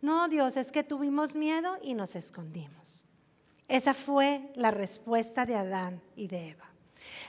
No, 0.00 0.28
Dios, 0.28 0.56
es 0.56 0.70
que 0.70 0.84
tuvimos 0.84 1.34
miedo 1.34 1.76
y 1.82 1.94
nos 1.94 2.14
escondimos. 2.14 3.04
Esa 3.68 3.94
fue 3.94 4.52
la 4.54 4.70
respuesta 4.70 5.44
de 5.44 5.56
Adán 5.56 6.00
y 6.16 6.28
de 6.28 6.48
Eva. 6.50 6.70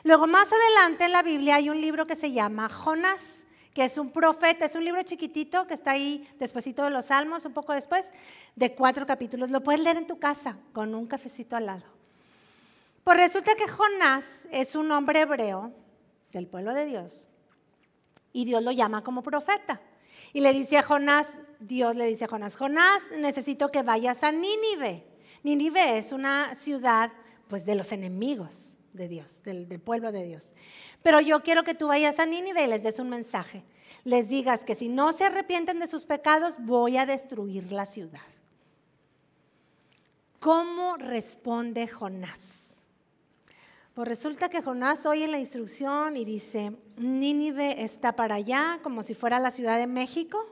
Luego, 0.04 0.28
más 0.28 0.48
adelante 0.52 1.06
en 1.06 1.12
la 1.12 1.24
Biblia 1.24 1.56
hay 1.56 1.70
un 1.70 1.80
libro 1.80 2.08
que 2.08 2.16
se 2.16 2.32
llama 2.32 2.70
Jonás, 2.70 3.46
que 3.74 3.86
es 3.86 3.98
un 3.98 4.12
profeta, 4.12 4.66
es 4.66 4.76
un 4.76 4.84
libro 4.84 5.02
chiquitito 5.04 5.66
que 5.66 5.74
está 5.74 5.92
ahí 5.92 6.28
despuesito 6.40 6.84
de 6.84 6.90
los 6.90 7.06
Salmos, 7.06 7.46
un 7.46 7.54
poco 7.54 7.74
después, 7.74 8.06
de 8.56 8.74
cuatro 8.74 9.06
capítulos. 9.06 9.50
Lo 9.50 9.64
puedes 9.64 9.82
leer 9.82 9.98
en 9.98 10.08
tu 10.08 10.20
casa 10.20 10.58
con 10.74 10.94
un 10.94 11.08
cafecito 11.08 11.56
al 11.56 11.68
lado. 11.68 12.01
Pues 13.04 13.18
resulta 13.18 13.56
que 13.56 13.68
Jonás 13.68 14.48
es 14.52 14.76
un 14.76 14.92
hombre 14.92 15.22
hebreo 15.22 15.74
del 16.32 16.48
pueblo 16.48 16.74
de 16.74 16.86
Dios 16.86 17.28
y 18.32 18.46
Dios 18.46 18.64
lo 18.64 18.72
llama 18.72 19.04
como 19.04 19.24
profeta. 19.24 19.82
Y 20.34 20.42
le 20.42 20.54
dice 20.54 20.78
a 20.78 20.84
Jonás, 20.84 21.28
Dios 21.60 21.96
le 21.96 22.06
dice 22.06 22.26
a 22.26 22.28
Jonás, 22.28 22.56
Jonás, 22.56 23.02
necesito 23.18 23.72
que 23.72 23.84
vayas 23.84 24.24
a 24.24 24.32
Nínive. 24.32 25.06
Nínive 25.44 25.98
es 25.98 26.12
una 26.12 26.56
ciudad 26.56 27.12
pues 27.48 27.66
de 27.66 27.76
los 27.76 27.92
enemigos 27.92 28.78
de 28.94 29.08
Dios, 29.08 29.44
del, 29.44 29.68
del, 29.68 29.80
pueblo 29.80 30.12
de 30.12 30.24
Dios. 30.24 30.54
Pero 31.02 31.20
yo 31.20 31.42
quiero 31.44 31.64
que 31.64 31.74
tú 31.74 31.88
vayas 31.88 32.20
a 32.20 32.26
Nínive 32.26 32.64
y 32.64 32.68
les 32.68 32.84
des 32.84 33.00
un 33.00 33.10
mensaje. 33.10 33.64
Les 34.04 34.30
digas 34.30 34.64
que 34.64 34.76
si 34.76 34.90
no 34.90 35.12
se 35.12 35.26
arrepienten 35.26 35.80
de 35.80 35.88
sus 35.88 36.06
pecados, 36.06 36.56
voy 36.60 36.98
a 36.98 37.06
destruir 37.06 37.72
la 37.72 37.86
ciudad. 37.86 38.20
¿Cómo 40.40 40.98
responde 40.98 41.88
Jonás? 41.88 42.61
Pues 43.94 44.08
resulta 44.08 44.50
que 44.50 44.62
Jonás 44.62 45.06
oye 45.06 45.28
la 45.28 45.40
instrucción 45.40 46.16
y 46.16 46.26
dice, 46.26 46.78
Nínive 46.98 47.84
está 47.84 48.16
para 48.16 48.36
allá, 48.36 48.80
como 48.84 49.04
si 49.04 49.14
fuera 49.14 49.40
la 49.40 49.52
Ciudad 49.52 49.78
de 49.78 49.88
México, 49.88 50.46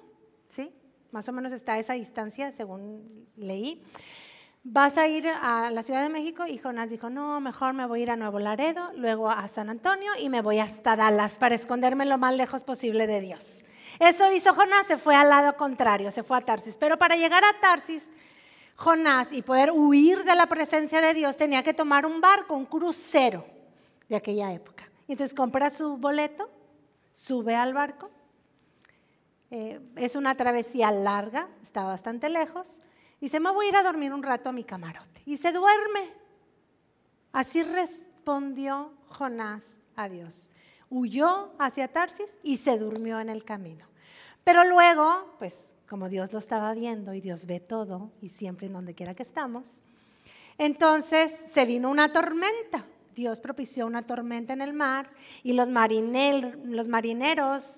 ¿sí? 0.49 0.73
Más 1.11 1.27
o 1.29 1.31
menos 1.31 1.53
está 1.53 1.73
a 1.73 1.79
esa 1.79 1.93
distancia, 1.93 2.51
según 2.51 3.27
leí 3.37 3.81
vas 4.63 4.97
a 4.97 5.07
ir 5.07 5.27
a 5.27 5.71
la 5.71 5.83
Ciudad 5.83 6.03
de 6.03 6.09
México 6.09 6.45
y 6.45 6.57
Jonás 6.57 6.89
dijo, 6.89 7.09
no, 7.09 7.39
mejor 7.39 7.73
me 7.73 7.85
voy 7.85 8.01
a 8.01 8.03
ir 8.03 8.11
a 8.11 8.15
Nuevo 8.15 8.39
Laredo, 8.39 8.91
luego 8.95 9.29
a 9.29 9.47
San 9.47 9.69
Antonio 9.69 10.11
y 10.19 10.29
me 10.29 10.41
voy 10.41 10.59
hasta 10.59 10.95
Dallas 10.95 11.37
para 11.37 11.55
esconderme 11.55 12.05
lo 12.05 12.17
más 12.17 12.35
lejos 12.35 12.63
posible 12.63 13.07
de 13.07 13.21
Dios. 13.21 13.63
Eso 13.99 14.31
hizo 14.31 14.53
Jonás, 14.53 14.87
se 14.87 14.97
fue 14.97 15.15
al 15.15 15.29
lado 15.29 15.55
contrario, 15.55 16.11
se 16.11 16.23
fue 16.23 16.37
a 16.37 16.41
Tarsis. 16.41 16.77
Pero 16.77 16.97
para 16.97 17.15
llegar 17.15 17.43
a 17.43 17.59
Tarsis, 17.59 18.03
Jonás 18.79 19.31
y 19.31 19.41
poder 19.41 19.71
huir 19.71 20.23
de 20.23 20.35
la 20.35 20.47
presencia 20.47 21.01
de 21.01 21.13
Dios 21.13 21.37
tenía 21.37 21.63
que 21.63 21.73
tomar 21.73 22.05
un 22.05 22.21
barco, 22.21 22.55
un 22.55 22.65
crucero 22.65 23.45
de 24.07 24.15
aquella 24.15 24.51
época. 24.53 24.89
Y 25.07 25.13
entonces 25.13 25.35
compra 25.35 25.69
su 25.69 25.97
boleto, 25.97 26.49
sube 27.11 27.55
al 27.55 27.73
barco. 27.73 28.09
Eh, 29.51 29.79
es 29.95 30.15
una 30.15 30.35
travesía 30.35 30.91
larga, 30.91 31.49
está 31.61 31.83
bastante 31.83 32.29
lejos 32.29 32.81
Dice, 33.21 33.39
me 33.39 33.51
voy 33.51 33.65
a 33.65 33.69
ir 33.69 33.75
a 33.75 33.83
dormir 33.83 34.13
un 34.13 34.23
rato 34.23 34.49
a 34.49 34.53
mi 34.53 34.63
camarote. 34.63 35.21
Y 35.25 35.37
se 35.37 35.51
duerme. 35.51 36.13
Así 37.31 37.63
respondió 37.63 38.93
Jonás 39.07 39.77
a 39.95 40.07
Dios. 40.07 40.49
Huyó 40.89 41.51
hacia 41.59 41.89
Tarsis 41.89 42.29
y 42.43 42.57
se 42.57 42.77
durmió 42.77 43.19
en 43.19 43.29
el 43.29 43.43
camino. 43.43 43.85
Pero 44.43 44.63
luego, 44.63 45.35
pues 45.39 45.75
como 45.87 46.09
Dios 46.09 46.33
lo 46.33 46.39
estaba 46.39 46.73
viendo 46.73 47.13
y 47.13 47.21
Dios 47.21 47.45
ve 47.45 47.59
todo 47.59 48.11
y 48.21 48.29
siempre 48.29 48.67
en 48.67 48.73
donde 48.73 48.93
quiera 48.93 49.15
que 49.15 49.23
estamos, 49.23 49.83
entonces 50.57 51.31
se 51.51 51.65
vino 51.65 51.89
una 51.89 52.13
tormenta. 52.13 52.85
Dios 53.15 53.39
propició 53.41 53.85
una 53.85 54.01
tormenta 54.01 54.53
en 54.53 54.61
el 54.61 54.71
mar 54.71 55.09
y 55.43 55.53
los, 55.53 55.67
marineros, 55.67 56.61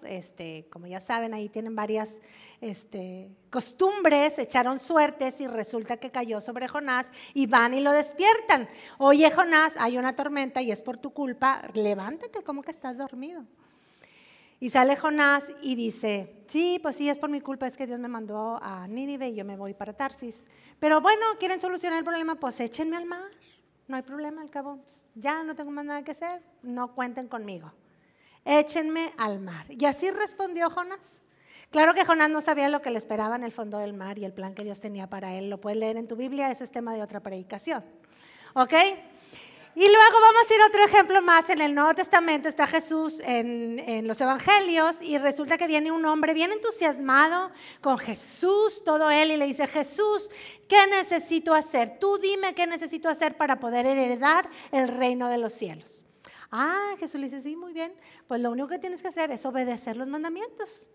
este, 0.03 0.67
como 0.69 0.87
ya 0.87 0.99
saben, 0.99 1.33
ahí 1.33 1.49
tienen 1.49 1.75
varias 1.75 2.19
este, 2.59 3.31
costumbres, 3.49 4.37
echaron 4.37 4.77
suertes 4.77 5.41
y 5.41 5.47
resulta 5.47 5.97
que 5.97 6.11
cayó 6.11 6.41
sobre 6.41 6.67
Jonás 6.67 7.07
y 7.33 7.47
van 7.47 7.73
y 7.73 7.81
lo 7.81 7.91
despiertan. 7.91 8.69
Oye 8.99 9.31
Jonás, 9.31 9.73
hay 9.79 9.97
una 9.97 10.15
tormenta 10.15 10.61
y 10.61 10.71
es 10.71 10.83
por 10.83 10.97
tu 10.97 11.11
culpa, 11.11 11.63
levántate, 11.73 12.43
¿cómo 12.43 12.61
que 12.61 12.71
estás 12.71 12.99
dormido? 12.99 13.43
Y 14.61 14.69
sale 14.69 14.95
Jonás 14.95 15.51
y 15.63 15.73
dice, 15.73 16.43
sí, 16.45 16.79
pues 16.83 16.95
sí, 16.95 17.09
es 17.09 17.17
por 17.17 17.31
mi 17.31 17.41
culpa, 17.41 17.65
es 17.65 17.75
que 17.75 17.87
Dios 17.87 17.99
me 17.99 18.07
mandó 18.07 18.59
a 18.61 18.87
Nínive 18.87 19.29
y 19.29 19.35
yo 19.35 19.43
me 19.43 19.57
voy 19.57 19.73
para 19.73 19.91
Tarsis. 19.91 20.45
Pero 20.79 21.01
bueno, 21.01 21.25
quieren 21.39 21.59
solucionar 21.59 21.97
el 21.97 22.05
problema, 22.05 22.35
pues 22.35 22.59
échenme 22.59 22.95
al 22.95 23.07
mar, 23.07 23.31
no 23.87 23.95
hay 23.95 24.03
problema, 24.03 24.43
al 24.43 24.51
cabo, 24.51 24.77
pues, 24.77 25.07
ya 25.15 25.41
no 25.41 25.55
tengo 25.55 25.71
más 25.71 25.83
nada 25.83 26.03
que 26.03 26.11
hacer, 26.11 26.43
no 26.61 26.93
cuenten 26.93 27.27
conmigo. 27.27 27.73
Échenme 28.45 29.11
al 29.17 29.39
mar. 29.39 29.65
Y 29.67 29.83
así 29.85 30.11
respondió 30.11 30.69
Jonás. 30.69 31.23
Claro 31.71 31.95
que 31.95 32.05
Jonás 32.05 32.29
no 32.29 32.39
sabía 32.39 32.69
lo 32.69 32.83
que 32.83 32.91
le 32.91 32.99
esperaba 32.99 33.37
en 33.37 33.43
el 33.43 33.51
fondo 33.51 33.79
del 33.79 33.93
mar 33.93 34.19
y 34.19 34.25
el 34.25 34.33
plan 34.33 34.53
que 34.53 34.63
Dios 34.63 34.79
tenía 34.79 35.07
para 35.07 35.33
él. 35.33 35.49
Lo 35.49 35.59
puedes 35.59 35.79
leer 35.79 35.97
en 35.97 36.07
tu 36.07 36.15
Biblia, 36.15 36.51
ese 36.51 36.65
es 36.65 36.71
tema 36.71 36.93
de 36.93 37.01
otra 37.01 37.21
predicación. 37.21 37.83
¿Ok? 38.53 38.73
Y 39.73 39.87
luego 39.87 40.19
vamos 40.19 40.49
a 40.49 40.53
ir 40.53 40.61
otro 40.67 40.83
ejemplo 40.83 41.21
más. 41.21 41.49
En 41.49 41.61
el 41.61 41.73
Nuevo 41.73 41.93
Testamento 41.93 42.49
está 42.49 42.67
Jesús 42.67 43.21
en, 43.23 43.79
en, 43.79 44.05
los 44.05 44.19
Evangelios 44.19 44.97
y 45.01 45.17
resulta 45.17 45.57
que 45.57 45.67
viene 45.67 45.91
un 45.93 46.05
hombre 46.05 46.33
bien 46.33 46.51
entusiasmado 46.51 47.51
con 47.79 47.97
Jesús, 47.97 48.83
todo 48.83 49.09
él, 49.09 49.31
y 49.31 49.37
le 49.37 49.45
dice, 49.45 49.67
Jesús, 49.67 50.29
¿qué 50.67 50.87
necesito 50.87 51.53
hacer? 51.53 51.99
Tú 51.99 52.17
dime 52.17 52.53
qué 52.53 52.67
necesito 52.67 53.07
hacer 53.07 53.37
para 53.37 53.61
poder 53.61 53.85
heredar 53.85 54.49
el 54.73 54.89
reino 54.89 55.29
de 55.29 55.37
los 55.37 55.53
cielos. 55.53 56.03
Ah, 56.51 56.95
Jesús 56.99 57.21
le 57.21 57.29
dice, 57.29 57.41
sí, 57.41 57.55
muy 57.55 57.71
bien, 57.71 57.93
pues 58.27 58.41
lo 58.41 58.51
único 58.51 58.67
que 58.67 58.77
tienes 58.77 59.01
que 59.01 59.07
hacer 59.07 59.31
es 59.31 59.45
obedecer 59.45 59.95
los 59.95 60.07
mandamientos 60.07 60.89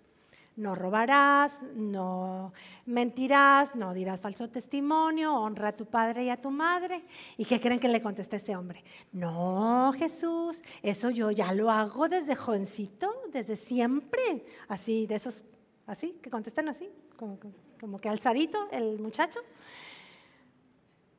no 0.56 0.74
robarás, 0.74 1.62
no 1.74 2.52
mentirás, 2.86 3.76
no 3.76 3.92
dirás 3.92 4.22
falso 4.22 4.48
testimonio, 4.48 5.34
honra 5.34 5.68
a 5.68 5.76
tu 5.76 5.84
padre 5.84 6.24
y 6.24 6.30
a 6.30 6.40
tu 6.40 6.50
madre. 6.50 7.04
¿Y 7.36 7.44
qué 7.44 7.60
creen 7.60 7.78
que 7.78 7.88
le 7.88 8.00
contesta 8.00 8.36
este 8.36 8.56
hombre? 8.56 8.82
No, 9.12 9.92
Jesús, 9.96 10.62
eso 10.82 11.10
yo 11.10 11.30
ya 11.30 11.52
lo 11.52 11.70
hago 11.70 12.08
desde 12.08 12.34
jovencito, 12.34 13.12
desde 13.32 13.56
siempre. 13.56 14.46
Así, 14.68 15.06
de 15.06 15.16
esos, 15.16 15.44
así, 15.86 16.18
que 16.22 16.30
contestan 16.30 16.70
así, 16.70 16.88
como, 17.16 17.38
como 17.78 18.00
que 18.00 18.08
alzadito 18.08 18.68
el 18.70 18.98
muchacho. 18.98 19.40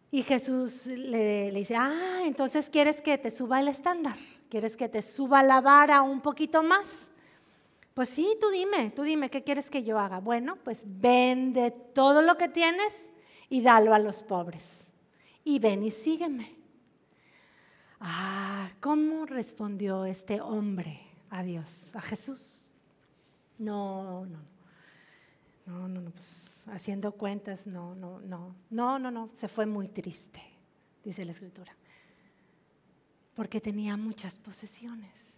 Y 0.09 0.23
Jesús 0.23 0.87
le, 0.87 1.51
le 1.51 1.59
dice, 1.59 1.75
ah, 1.75 2.21
entonces 2.23 2.69
quieres 2.71 3.01
que 3.01 3.19
te 3.19 3.29
suba 3.29 3.59
el 3.59 3.67
estándar, 3.67 4.17
quieres 4.49 4.75
que 4.75 4.89
te 4.89 5.03
suba 5.03 5.43
la 5.43 5.61
vara 5.61 6.01
un 6.01 6.21
poquito 6.21 6.63
más. 6.63 7.11
Pues 7.97 8.09
sí, 8.09 8.37
tú 8.39 8.51
dime, 8.51 8.91
tú 8.91 9.01
dime, 9.01 9.31
¿qué 9.31 9.43
quieres 9.43 9.71
que 9.71 9.83
yo 9.83 9.97
haga? 9.97 10.19
Bueno, 10.19 10.59
pues 10.63 10.83
vende 10.85 11.71
todo 11.71 12.21
lo 12.21 12.37
que 12.37 12.47
tienes 12.47 12.93
y 13.49 13.63
dalo 13.63 13.91
a 13.91 13.97
los 13.97 14.21
pobres. 14.21 14.87
Y 15.43 15.57
ven 15.57 15.81
y 15.81 15.89
sígueme. 15.89 16.55
Ah, 17.99 18.69
¿cómo 18.81 19.25
respondió 19.25 20.05
este 20.05 20.41
hombre 20.41 21.01
a 21.31 21.41
Dios, 21.41 21.89
a 21.95 22.01
Jesús? 22.01 22.67
No, 23.57 24.27
no, 24.27 24.41
no, 25.65 25.87
no, 25.87 25.99
no, 25.99 26.11
pues 26.11 26.65
haciendo 26.67 27.13
cuentas, 27.13 27.65
no, 27.65 27.95
no, 27.95 28.19
no, 28.19 28.55
no, 28.69 28.99
no, 28.99 29.09
no, 29.09 29.31
se 29.33 29.47
fue 29.47 29.65
muy 29.65 29.87
triste, 29.87 30.43
dice 31.03 31.25
la 31.25 31.31
escritura, 31.31 31.75
porque 33.33 33.59
tenía 33.59 33.97
muchas 33.97 34.37
posesiones 34.37 35.36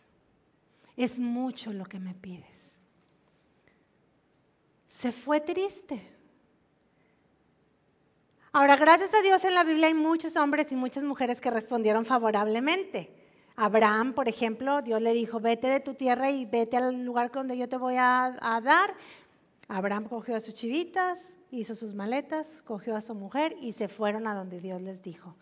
es 1.00 1.18
mucho 1.18 1.72
lo 1.72 1.86
que 1.86 1.98
me 1.98 2.14
pides. 2.14 2.78
Se 4.90 5.14
fue 5.14 5.40
triste. 5.40 6.02
Ahora, 8.52 8.76
gracias 8.76 9.14
a 9.14 9.22
Dios 9.22 9.46
en 9.46 9.54
la 9.54 9.64
Biblia 9.64 9.88
hay 9.88 9.94
muchos 9.94 10.36
hombres 10.36 10.70
y 10.74 10.76
muchas 10.76 11.06
mujeres 11.06 11.40
que 11.40 11.52
respondieron 11.52 12.04
favorablemente. 12.04 13.16
Abraham, 13.56 14.14
por 14.14 14.28
ejemplo, 14.28 14.82
Dios 14.82 15.02
le 15.02 15.14
dijo, 15.14 15.40
vete 15.40 15.70
de 15.70 15.80
tu 15.80 15.94
tierra 15.94 16.32
y 16.32 16.46
vete 16.46 16.76
al 16.76 17.06
lugar 17.06 17.32
donde 17.32 17.58
yo 17.58 17.70
te 17.70 17.78
voy 17.78 17.96
a, 17.98 18.38
dar. 18.62 18.94
Abraham 19.70 20.10
cogió 20.10 20.36
a 20.36 20.42
sus 20.42 20.54
chivitas, 20.54 21.30
hizo 21.50 21.76
sus 21.76 21.94
maletas, 21.94 22.62
cogió 22.66 22.98
a 22.98 23.02
su 23.02 23.16
mujer 23.16 23.56
y 23.62 23.72
se 23.72 23.88
fueron 23.88 24.28
a 24.28 24.34
donde 24.34 24.60
Dios 24.60 24.82
les 24.82 25.02
dijo. 25.02 25.36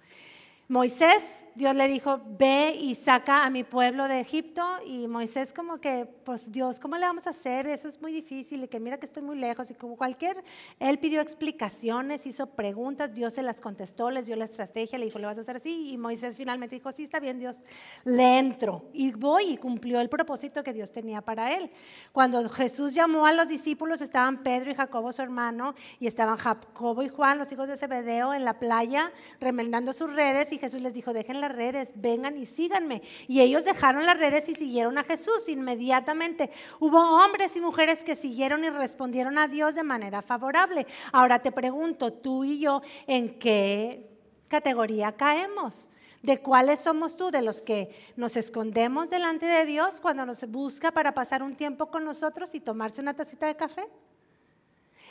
Moisés, 0.70 1.24
Dios 1.58 1.76
le 1.76 1.88
dijo, 1.88 2.22
ve 2.38 2.78
y 2.80 2.94
saca 2.94 3.44
a 3.44 3.50
mi 3.50 3.64
pueblo 3.64 4.08
de 4.08 4.20
Egipto. 4.20 4.62
Y 4.86 5.08
Moisés 5.08 5.52
como 5.54 5.80
que, 5.80 6.06
pues 6.24 6.52
Dios, 6.52 6.80
¿cómo 6.80 6.98
le 6.98 7.06
vamos 7.08 7.26
a 7.26 7.32
hacer? 7.32 7.66
Eso 7.66 7.88
es 7.88 8.00
muy 8.00 8.14
difícil 8.14 8.64
y 8.64 8.68
que 8.68 8.80
mira 8.80 9.00
que 9.00 9.08
estoy 9.08 9.24
muy 9.24 9.38
lejos. 9.38 9.72
Y 9.72 9.74
como 9.74 9.98
cualquier, 9.98 10.44
él 10.80 11.00
pidió 11.00 11.20
explicaciones, 11.20 12.28
hizo 12.28 12.46
preguntas, 12.46 13.12
Dios 13.12 13.34
se 13.34 13.42
las 13.42 13.60
contestó, 13.60 14.12
les 14.12 14.28
dio 14.28 14.36
la 14.36 14.46
estrategia, 14.46 15.00
le 15.00 15.06
dijo, 15.06 15.18
le 15.18 15.26
vas 15.26 15.40
a 15.40 15.42
hacer 15.42 15.56
así. 15.56 15.90
Y 15.94 15.98
Moisés 15.98 16.38
finalmente 16.38 16.76
dijo, 16.76 16.92
sí, 16.92 17.06
está 17.06 17.20
bien 17.20 17.40
Dios, 17.40 17.64
le 18.04 18.38
entro. 18.38 18.86
Y 18.94 19.14
voy 19.14 19.54
y 19.54 19.58
cumplió 19.58 20.00
el 20.00 20.10
propósito 20.10 20.64
que 20.64 20.74
Dios 20.74 20.92
tenía 20.92 21.22
para 21.22 21.56
él. 21.56 21.72
Cuando 22.12 22.48
Jesús 22.50 22.94
llamó 22.94 23.26
a 23.26 23.34
los 23.34 23.48
discípulos, 23.48 24.02
estaban 24.02 24.44
Pedro 24.44 24.70
y 24.70 24.76
Jacobo, 24.76 25.12
su 25.12 25.24
hermano, 25.24 25.74
y 26.00 26.06
estaban 26.06 26.38
Jacobo 26.38 27.02
y 27.02 27.10
Juan, 27.10 27.40
los 27.40 27.52
hijos 27.52 27.68
de 27.68 27.78
Zebedeo, 27.78 28.36
en 28.36 28.46
la 28.46 28.60
playa, 28.60 29.12
remendando 29.40 29.92
sus 29.92 30.14
redes. 30.14 30.54
Y 30.54 30.57
Jesús 30.58 30.82
les 30.82 30.94
dijo, 30.94 31.14
dejen 31.14 31.42
las 31.42 31.54
redes, 31.56 31.92
vengan 31.96 32.38
y 32.38 32.46
síganme. 32.46 33.02
Y 33.28 33.42
ellos 33.42 33.66
dejaron 33.66 34.06
las 34.06 34.18
redes 34.18 34.48
y 34.50 34.56
siguieron 34.56 34.98
a 34.98 35.04
Jesús 35.04 35.48
inmediatamente. 35.48 36.50
Hubo 36.80 37.00
hombres 37.00 37.56
y 37.56 37.62
mujeres 37.62 38.04
que 38.04 38.16
siguieron 38.16 38.64
y 38.64 38.70
respondieron 38.70 39.38
a 39.38 39.48
Dios 39.48 39.76
de 39.76 39.84
manera 39.84 40.22
favorable. 40.22 40.88
Ahora 41.12 41.40
te 41.40 41.52
pregunto, 41.52 42.14
tú 42.14 42.44
y 42.44 42.60
yo, 42.60 42.82
¿en 43.08 43.38
qué 43.40 44.10
categoría 44.48 45.12
caemos? 45.12 45.90
¿De 46.22 46.40
cuáles 46.40 46.80
somos 46.80 47.16
tú? 47.16 47.32
¿De 47.32 47.42
los 47.42 47.62
que 47.62 47.96
nos 48.16 48.36
escondemos 48.36 49.10
delante 49.10 49.46
de 49.46 49.66
Dios 49.66 50.02
cuando 50.02 50.26
nos 50.26 50.46
busca 50.50 50.92
para 50.92 51.14
pasar 51.14 51.44
un 51.44 51.56
tiempo 51.56 51.88
con 51.88 52.04
nosotros 52.04 52.54
y 52.56 52.60
tomarse 52.60 53.02
una 53.02 53.14
tacita 53.14 53.46
de 53.46 53.56
café? 53.56 53.88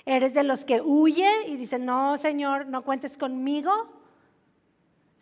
¿Eres 0.04 0.34
de 0.34 0.44
los 0.44 0.64
que 0.64 0.80
huye 0.80 1.28
y 1.48 1.56
dice, 1.56 1.78
no, 1.78 2.16
Señor, 2.16 2.66
no 2.66 2.82
cuentes 2.82 3.18
conmigo? 3.18 3.95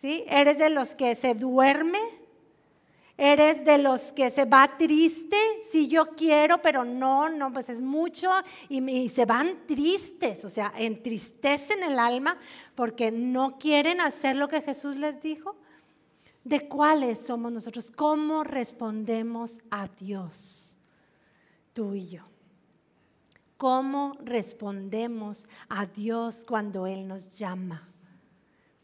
¿Sí? 0.00 0.24
¿Eres 0.28 0.58
de 0.58 0.70
los 0.70 0.94
que 0.94 1.14
se 1.14 1.34
duerme? 1.34 1.98
¿Eres 3.16 3.64
de 3.64 3.78
los 3.78 4.10
que 4.12 4.30
se 4.30 4.44
va 4.44 4.76
triste? 4.76 5.36
Si 5.70 5.86
yo 5.86 6.10
quiero, 6.16 6.60
pero 6.60 6.84
no, 6.84 7.28
no, 7.28 7.52
pues 7.52 7.68
es 7.68 7.80
mucho 7.80 8.28
y, 8.68 8.82
y, 8.90 9.08
se 9.08 9.24
van 9.24 9.66
tristes, 9.68 10.44
o 10.44 10.50
sea, 10.50 10.72
entristecen 10.76 11.84
el 11.84 11.98
alma 11.98 12.36
porque 12.74 13.12
no 13.12 13.56
quieren 13.58 14.00
hacer 14.00 14.34
lo 14.34 14.48
que 14.48 14.62
Jesús 14.62 14.96
les 14.96 15.22
dijo. 15.22 15.56
¿De 16.42 16.68
cuáles 16.68 17.24
somos 17.24 17.52
nosotros? 17.52 17.90
¿Cómo 17.90 18.42
respondemos 18.42 19.60
a 19.70 19.86
Dios? 19.86 20.76
Tú 21.72 21.94
y 21.94 22.08
yo. 22.08 22.24
¿Cómo 23.56 24.18
respondemos 24.22 25.48
a 25.68 25.86
Dios 25.86 26.44
cuando 26.44 26.86
Él 26.86 27.06
nos 27.06 27.38
llama? 27.38 27.88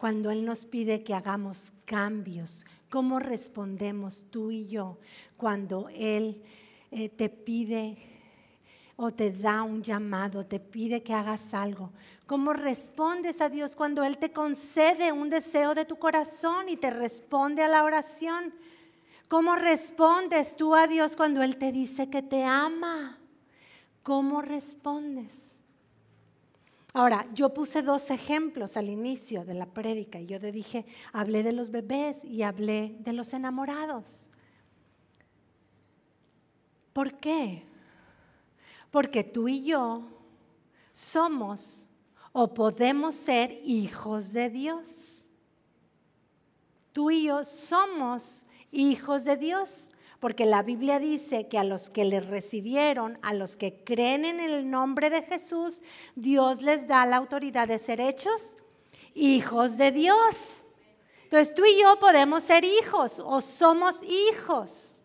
Cuando 0.00 0.30
Él 0.30 0.46
nos 0.46 0.64
pide 0.64 1.04
que 1.04 1.12
hagamos 1.12 1.74
cambios. 1.84 2.64
¿Cómo 2.88 3.18
respondemos 3.18 4.24
tú 4.30 4.50
y 4.50 4.66
yo 4.66 4.96
cuando 5.36 5.90
Él 5.90 6.42
eh, 6.90 7.10
te 7.10 7.28
pide 7.28 7.98
o 8.96 9.10
te 9.10 9.30
da 9.30 9.62
un 9.62 9.82
llamado, 9.82 10.46
te 10.46 10.58
pide 10.58 11.02
que 11.02 11.12
hagas 11.12 11.52
algo? 11.52 11.92
¿Cómo 12.26 12.54
respondes 12.54 13.42
a 13.42 13.50
Dios 13.50 13.76
cuando 13.76 14.02
Él 14.02 14.16
te 14.16 14.32
concede 14.32 15.12
un 15.12 15.28
deseo 15.28 15.74
de 15.74 15.84
tu 15.84 15.96
corazón 15.96 16.70
y 16.70 16.78
te 16.78 16.88
responde 16.88 17.62
a 17.62 17.68
la 17.68 17.84
oración? 17.84 18.54
¿Cómo 19.28 19.54
respondes 19.54 20.56
tú 20.56 20.74
a 20.74 20.86
Dios 20.86 21.14
cuando 21.14 21.42
Él 21.42 21.58
te 21.58 21.72
dice 21.72 22.08
que 22.08 22.22
te 22.22 22.42
ama? 22.42 23.18
¿Cómo 24.02 24.40
respondes? 24.40 25.49
Ahora, 26.92 27.26
yo 27.32 27.54
puse 27.54 27.82
dos 27.82 28.10
ejemplos 28.10 28.76
al 28.76 28.88
inicio 28.88 29.44
de 29.44 29.54
la 29.54 29.66
prédica 29.66 30.18
y 30.18 30.26
yo 30.26 30.40
te 30.40 30.50
dije, 30.50 30.84
hablé 31.12 31.42
de 31.42 31.52
los 31.52 31.70
bebés 31.70 32.24
y 32.24 32.42
hablé 32.42 32.96
de 33.00 33.12
los 33.12 33.32
enamorados. 33.32 34.28
¿Por 36.92 37.18
qué? 37.18 37.62
Porque 38.90 39.22
tú 39.22 39.46
y 39.46 39.64
yo 39.64 40.02
somos 40.92 41.88
o 42.32 42.52
podemos 42.52 43.14
ser 43.14 43.52
hijos 43.64 44.32
de 44.32 44.50
Dios. 44.50 45.26
Tú 46.92 47.12
y 47.12 47.24
yo 47.24 47.44
somos 47.44 48.46
hijos 48.72 49.24
de 49.24 49.36
Dios. 49.36 49.90
Porque 50.20 50.44
la 50.44 50.62
Biblia 50.62 50.98
dice 50.98 51.48
que 51.48 51.58
a 51.58 51.64
los 51.64 51.90
que 51.90 52.04
le 52.04 52.20
recibieron, 52.20 53.18
a 53.22 53.32
los 53.32 53.56
que 53.56 53.82
creen 53.82 54.24
en 54.24 54.38
el 54.38 54.70
nombre 54.70 55.10
de 55.10 55.22
Jesús, 55.22 55.82
Dios 56.14 56.62
les 56.62 56.86
da 56.86 57.06
la 57.06 57.16
autoridad 57.16 57.66
de 57.66 57.78
ser 57.78 58.00
hechos 58.00 58.58
hijos 59.14 59.76
de 59.76 59.92
Dios. 59.92 60.64
Entonces 61.24 61.54
tú 61.54 61.64
y 61.64 61.80
yo 61.80 61.98
podemos 61.98 62.42
ser 62.42 62.64
hijos 62.64 63.20
o 63.24 63.40
somos 63.40 64.00
hijos. 64.02 65.02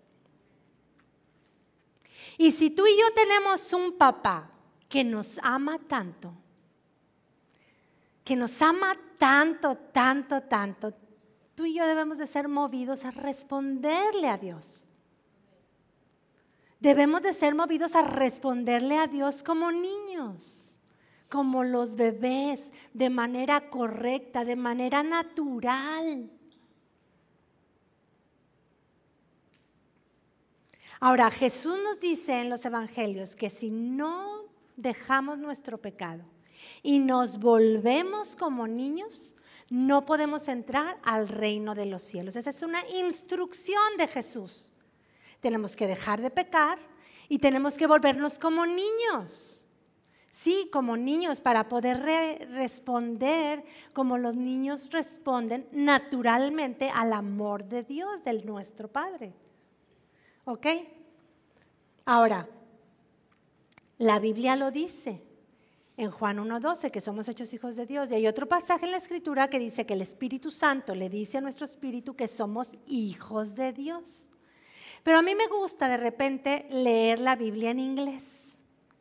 Y 2.38 2.52
si 2.52 2.70
tú 2.70 2.86
y 2.86 3.00
yo 3.00 3.14
tenemos 3.14 3.72
un 3.74 3.98
papá 3.98 4.52
que 4.90 5.04
nos 5.04 5.40
ama 5.42 5.80
tanto, 5.88 6.34
que 8.24 8.36
nos 8.36 8.62
ama 8.62 8.98
tanto, 9.18 9.76
tanto, 9.76 10.42
tanto, 10.42 10.94
tú 11.54 11.66
y 11.66 11.76
yo 11.76 11.86
debemos 11.86 12.18
de 12.18 12.28
ser 12.28 12.48
movidos 12.48 13.06
a 13.06 13.12
responderle 13.12 14.28
a 14.28 14.38
Dios. 14.38 14.88
Debemos 16.86 17.24
de 17.24 17.34
ser 17.34 17.56
movidos 17.56 17.96
a 17.96 18.04
responderle 18.04 19.00
a 19.00 19.08
Dios 19.08 19.42
como 19.42 19.72
niños, 19.72 20.80
como 21.30 21.64
los 21.64 21.96
bebés, 21.96 22.72
de 22.94 23.10
manera 23.10 23.72
correcta, 23.72 24.46
de 24.46 24.56
manera 24.56 25.02
natural. 25.02 26.30
Ahora, 31.00 31.32
Jesús 31.32 31.76
nos 31.84 32.00
dice 32.00 32.40
en 32.42 32.52
los 32.52 32.64
evangelios 32.66 33.36
que 33.36 33.50
si 33.50 33.72
no 33.72 34.44
dejamos 34.78 35.40
nuestro 35.40 35.80
pecado 35.80 36.22
y 36.84 37.00
nos 37.00 37.40
volvemos 37.40 38.36
como 38.36 38.68
niños, 38.68 39.36
no 39.72 40.06
podemos 40.06 40.48
entrar 40.48 41.00
al 41.02 41.30
reino 41.30 41.74
de 41.74 41.88
los 41.88 42.04
cielos. 42.04 42.36
Esa 42.36 42.52
es 42.52 42.62
una 42.62 42.88
instrucción 42.90 43.98
de 43.98 44.08
Jesús. 44.08 44.75
Tenemos 45.46 45.76
que 45.76 45.86
dejar 45.86 46.22
de 46.22 46.32
pecar 46.32 46.80
y 47.30 47.38
tenemos 47.38 47.76
que 47.76 47.86
volvernos 47.86 48.40
como 48.40 48.66
niños. 48.66 49.68
Sí, 50.32 50.72
como 50.74 50.98
niños, 50.98 51.40
para 51.40 51.70
poder 51.70 52.00
responder 52.50 53.64
como 53.94 54.18
los 54.18 54.36
niños 54.36 54.90
responden 54.92 55.68
naturalmente 55.72 56.90
al 56.90 57.14
amor 57.14 57.64
de 57.66 57.84
Dios, 57.84 58.24
del 58.24 58.44
nuestro 58.44 58.88
Padre. 58.88 59.36
¿Ok? 60.46 60.66
Ahora, 62.06 62.50
la 64.00 64.18
Biblia 64.18 64.56
lo 64.56 64.72
dice 64.72 65.22
en 65.96 66.10
Juan 66.10 66.40
1.12, 66.40 66.90
que 66.90 67.02
somos 67.02 67.30
hechos 67.30 67.54
hijos 67.54 67.76
de 67.76 67.86
Dios. 67.86 68.10
Y 68.10 68.16
hay 68.16 68.26
otro 68.26 68.48
pasaje 68.48 68.86
en 68.88 68.94
la 68.94 68.98
Escritura 68.98 69.48
que 69.48 69.60
dice 69.60 69.86
que 69.86 69.94
el 69.94 70.02
Espíritu 70.02 70.50
Santo 70.50 70.96
le 70.96 71.08
dice 71.08 71.38
a 71.38 71.42
nuestro 71.42 71.66
Espíritu 71.66 72.16
que 72.16 72.28
somos 72.28 72.72
hijos 72.88 73.54
de 73.54 73.74
Dios. 73.74 74.28
Pero 75.06 75.20
a 75.20 75.22
mí 75.22 75.36
me 75.36 75.46
gusta 75.46 75.88
de 75.88 75.98
repente 75.98 76.66
leer 76.72 77.20
la 77.20 77.36
Biblia 77.36 77.70
en 77.70 77.78
inglés. 77.78 78.24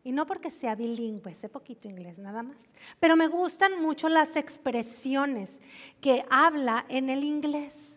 Y 0.02 0.12
no 0.12 0.26
porque 0.26 0.50
sea 0.50 0.74
bilingüe, 0.74 1.34
sé 1.34 1.48
poquito 1.48 1.88
inglés 1.88 2.18
nada 2.18 2.42
más. 2.42 2.58
Pero 3.00 3.16
me 3.16 3.26
gustan 3.26 3.80
mucho 3.80 4.10
las 4.10 4.36
expresiones 4.36 5.62
que 6.02 6.26
habla 6.28 6.84
en 6.90 7.08
el 7.08 7.24
inglés. 7.24 7.96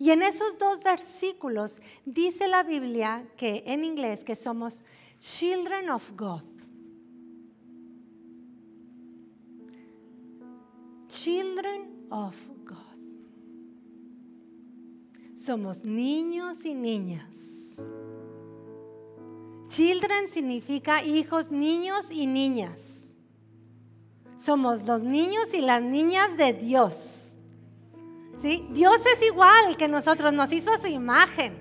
Y 0.00 0.10
en 0.10 0.24
esos 0.24 0.58
dos 0.58 0.80
versículos 0.82 1.80
dice 2.04 2.48
la 2.48 2.64
Biblia 2.64 3.24
que 3.36 3.62
en 3.64 3.84
inglés 3.84 4.24
que 4.24 4.34
somos 4.34 4.82
children 5.20 5.90
of 5.90 6.10
God. 6.16 6.42
Children 11.06 12.08
of. 12.10 12.55
Somos 15.36 15.84
niños 15.84 16.64
y 16.64 16.74
niñas 16.74 17.36
Children 19.68 20.28
significa 20.32 21.02
hijos, 21.02 21.50
niños 21.50 22.06
y 22.10 22.26
niñas. 22.26 22.80
Somos 24.38 24.82
los 24.84 25.02
niños 25.02 25.52
y 25.52 25.60
las 25.60 25.82
niñas 25.82 26.36
de 26.38 26.54
Dios. 26.54 27.34
Dios 28.70 29.00
es 29.14 29.26
igual 29.26 29.76
que 29.76 29.86
nosotros, 29.86 30.32
nos 30.32 30.52
hizo 30.52 30.78
su 30.78 30.86
imagen. 30.86 31.54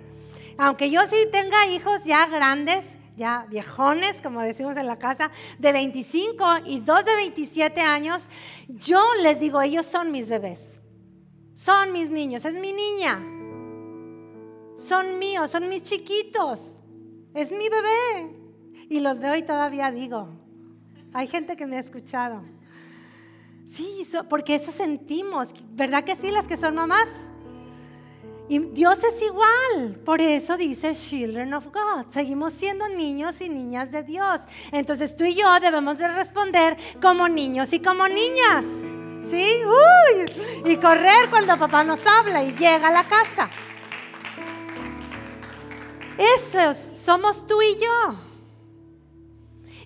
Aunque 0.58 0.90
yo 0.90 1.02
sí 1.10 1.16
tenga 1.32 1.68
hijos 1.68 2.04
ya 2.06 2.26
grandes, 2.28 2.86
ya 3.18 3.48
viejones, 3.50 4.22
como 4.22 4.42
decimos 4.42 4.78
en 4.78 4.88
la 4.88 4.98
casa, 4.98 5.32
de 5.58 5.72
25 5.72 6.46
y 6.66 6.80
dos 6.80 7.04
de 7.04 7.16
27 7.16 7.82
años, 7.82 8.30
yo 8.70 9.04
les 9.24 9.40
digo, 9.40 9.62
ellos 9.62 9.86
son 9.86 10.12
mis 10.12 10.30
bebés. 10.30 10.80
Son 11.54 11.92
mis 11.92 12.10
niños, 12.10 12.46
es 12.46 12.54
mi 12.54 12.72
niña. 12.72 13.35
Son 14.76 15.18
míos, 15.20 15.52
son 15.52 15.70
mis 15.70 15.84
chiquitos 15.84 16.76
es 17.36 17.52
mi 17.52 17.70
bebé. 17.70 18.34
Y 18.90 19.02
los 19.02 19.20
veo 19.20 19.36
y 19.36 19.44
todavía 19.44 19.92
digo, 19.92 20.30
hay 21.14 21.28
gente 21.28 21.56
que 21.56 21.66
me 21.66 21.78
ha 21.78 21.82
escuchado. 21.82 22.42
Sí, 23.68 24.08
porque 24.30 24.56
eso 24.56 24.72
sentimos, 24.72 25.54
¿verdad 25.72 26.04
que 26.04 26.16
sí, 26.16 26.32
las 26.32 26.48
que 26.48 26.58
son 26.58 26.76
mamás? 26.76 27.10
Y 28.48 28.60
Dios 28.60 29.00
es 29.00 29.22
igual, 29.24 30.00
por 30.06 30.22
eso 30.22 30.56
dice 30.56 30.94
Children 30.94 31.56
of 31.56 31.66
God. 31.66 32.06
Seguimos 32.12 32.54
siendo 32.54 32.88
niños 32.88 33.42
y 33.42 33.50
niñas 33.50 33.92
de 33.92 34.04
Dios. 34.04 34.40
Entonces 34.72 35.16
tú 35.16 35.24
y 35.24 35.34
yo 35.34 35.48
debemos 35.60 35.98
de 35.98 36.08
responder 36.08 36.78
como 37.02 37.28
niños 37.28 37.74
y 37.74 37.80
como 37.80 38.08
niñas. 38.08 38.64
¿Sí? 39.32 39.62
Uy, 39.66 40.72
y 40.72 40.78
correr 40.78 41.32
cuando 41.32 41.58
papá 41.58 41.84
nos 41.84 42.06
habla 42.06 42.44
y 42.44 42.52
llega 42.52 42.88
a 42.88 42.92
la 42.92 43.04
casa. 43.04 43.50
Esos 46.18 46.78
somos 46.78 47.46
tú 47.46 47.62
y 47.62 47.76
yo. 47.76 48.20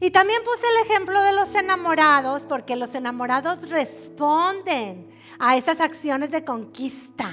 Y 0.02 0.12
también 0.12 0.42
puse 0.44 0.65
el 0.65 0.88
ejemplo 0.88 1.22
de 1.22 1.34
los 1.34 1.54
enamorados, 1.56 2.46
porque 2.46 2.76
los 2.76 2.96
enamorados 2.96 3.70
responden 3.70 5.10
a 5.39 5.58
esas 5.58 5.82
acciones 5.82 6.32
de 6.32 6.46
conquista. 6.46 7.32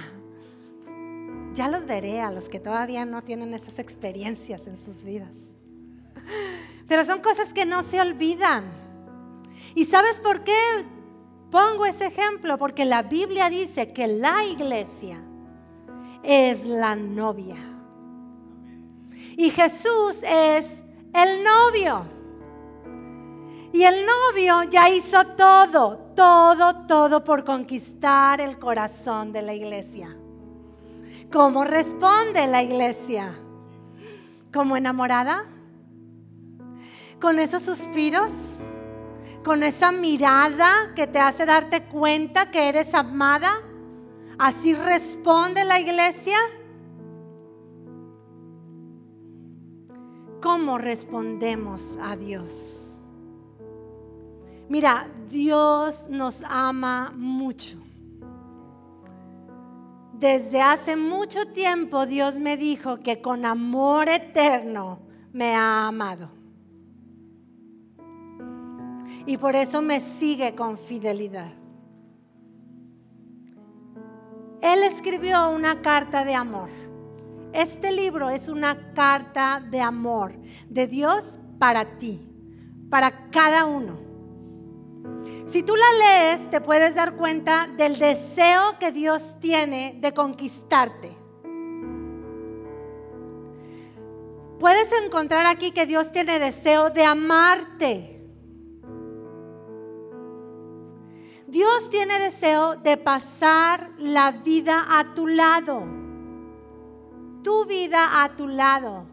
Ya 1.55 1.69
los 1.69 1.87
veré 1.87 2.21
a 2.21 2.31
los 2.31 2.49
que 2.49 2.61
todavía 2.61 3.05
no 3.05 3.23
tienen 3.23 3.55
esas 3.55 3.79
experiencias 3.79 4.67
en 4.67 4.77
sus 4.77 5.05
vidas. 5.05 5.35
Pero 6.89 7.05
son 7.05 7.21
cosas 7.21 7.53
que 7.53 7.67
no 7.67 7.83
se 7.83 8.01
olvidan. 8.01 8.65
¿Y 9.75 9.87
sabes 9.87 10.21
por 10.21 10.43
qué 10.43 10.57
pongo 11.51 11.87
ese 11.87 12.07
ejemplo? 12.07 12.59
Porque 12.59 12.85
la 12.85 13.03
Biblia 13.03 13.49
dice 13.49 13.93
que 13.93 14.07
la 14.07 14.45
iglesia 14.45 15.21
es 16.23 16.67
la 16.67 16.97
novia. 16.97 17.57
Y 19.37 19.51
Jesús 19.51 20.19
es 20.23 20.67
el 21.13 21.45
novio. 21.45 22.07
Y 23.73 23.83
el 23.83 24.07
novio 24.07 24.63
ya 24.71 24.89
hizo 24.89 25.27
todo, 25.37 25.99
todo, 26.17 26.87
todo 26.87 27.23
por 27.23 27.45
conquistar 27.45 28.41
el 28.41 28.59
corazón 28.59 29.33
de 29.33 29.43
la 29.43 29.53
iglesia. 29.53 30.17
¿Cómo 31.31 31.65
responde 31.65 32.47
la 32.47 32.63
iglesia? 32.63 33.35
¿Como 34.53 34.77
enamorada? 34.77 35.45
¿Con 37.21 37.39
esos 37.39 37.63
suspiros? 37.63 38.31
¿Con 39.45 39.63
esa 39.63 39.93
mirada 39.93 40.93
que 40.95 41.07
te 41.07 41.19
hace 41.19 41.45
darte 41.45 41.83
cuenta 41.85 42.51
que 42.51 42.69
eres 42.69 42.95
amada? 42.95 43.53
¿Así 44.39 44.73
responde 44.73 45.65
la 45.65 45.79
iglesia? 45.79 46.39
¿Cómo 50.47 50.79
respondemos 50.79 51.99
a 52.01 52.15
Dios? 52.15 53.01
Mira, 54.69 55.09
Dios 55.29 56.07
nos 56.09 56.41
ama 56.45 57.13
mucho. 57.17 57.79
Desde 60.13 60.63
hace 60.63 60.95
mucho 60.95 61.49
tiempo 61.49 62.07
Dios 62.07 62.37
me 62.37 62.57
dijo 62.57 63.01
que 63.01 63.21
con 63.21 63.45
amor 63.45 64.09
eterno 64.09 65.01
me 65.33 65.57
ha 65.57 65.89
amado. 65.89 66.31
Y 69.27 69.39
por 69.39 69.57
eso 69.57 69.83
me 69.83 69.99
sigue 69.99 70.55
con 70.55 70.79
fidelidad. 70.79 71.51
Él 74.63 74.85
escribió 74.85 75.51
una 75.51 75.83
carta 75.83 76.25
de 76.25 76.37
amor. 76.37 76.86
Este 77.57 77.91
libro 77.91 78.29
es 78.29 78.51
una 78.51 78.93
carta 78.93 79.65
de 79.67 79.81
amor 79.81 80.35
de 80.69 80.87
Dios 80.87 81.39
para 81.59 81.97
ti, 81.97 82.21
para 82.91 83.31
cada 83.31 83.65
uno. 83.65 83.99
Si 85.47 85.63
tú 85.63 85.73
la 85.75 85.87
lees, 85.99 86.51
te 86.51 86.61
puedes 86.61 86.95
dar 86.95 87.17
cuenta 87.17 87.67
del 87.67 87.99
deseo 87.99 88.79
que 88.79 88.93
Dios 88.93 89.37
tiene 89.41 89.97
de 90.03 90.13
conquistarte. 90.13 91.17
Puedes 94.61 94.89
encontrar 95.03 95.47
aquí 95.47 95.71
que 95.71 95.87
Dios 95.87 96.13
tiene 96.13 96.39
deseo 96.39 96.91
de 96.91 97.05
amarte. 97.05 98.23
Dios 101.47 101.89
tiene 101.89 102.19
deseo 102.19 102.77
de 102.77 102.99
pasar 102.99 103.93
la 103.97 104.31
vida 104.33 104.85
a 104.91 105.15
tu 105.15 105.27
lado. 105.27 105.96
Tu 107.47 107.65
vida 107.65 108.25
a 108.25 108.31
tu 108.31 108.49
lado. 108.49 109.07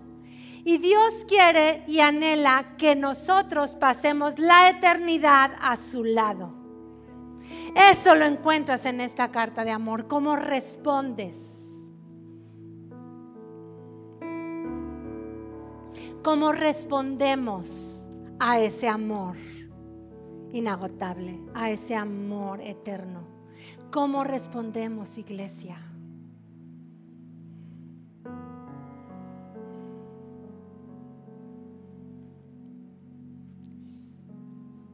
Y 0.66 0.80
Dios 0.80 1.24
quiere 1.28 1.84
y 1.88 2.00
anhela 2.00 2.74
que 2.80 2.96
nosotros 2.96 3.76
pasemos 3.76 4.40
la 4.40 4.72
eternidad 4.72 5.52
a 5.62 5.78
su 5.78 6.04
lado. 6.04 6.52
Eso 7.76 8.16
lo 8.16 8.26
encuentras 8.26 8.88
en 8.88 9.02
esta 9.02 9.30
carta 9.30 9.64
de 9.64 9.70
amor. 9.70 10.08
¿Cómo 10.08 10.36
respondes? 10.36 11.36
¿Cómo 16.24 16.54
respondemos 16.54 18.10
a 18.40 18.60
ese 18.60 18.88
amor 18.88 19.38
inagotable, 20.54 21.40
a 21.54 21.70
ese 21.70 21.96
amor 21.96 22.62
eterno? 22.62 23.28
¿Cómo 23.92 24.24
respondemos, 24.24 25.20
iglesia? 25.20 25.93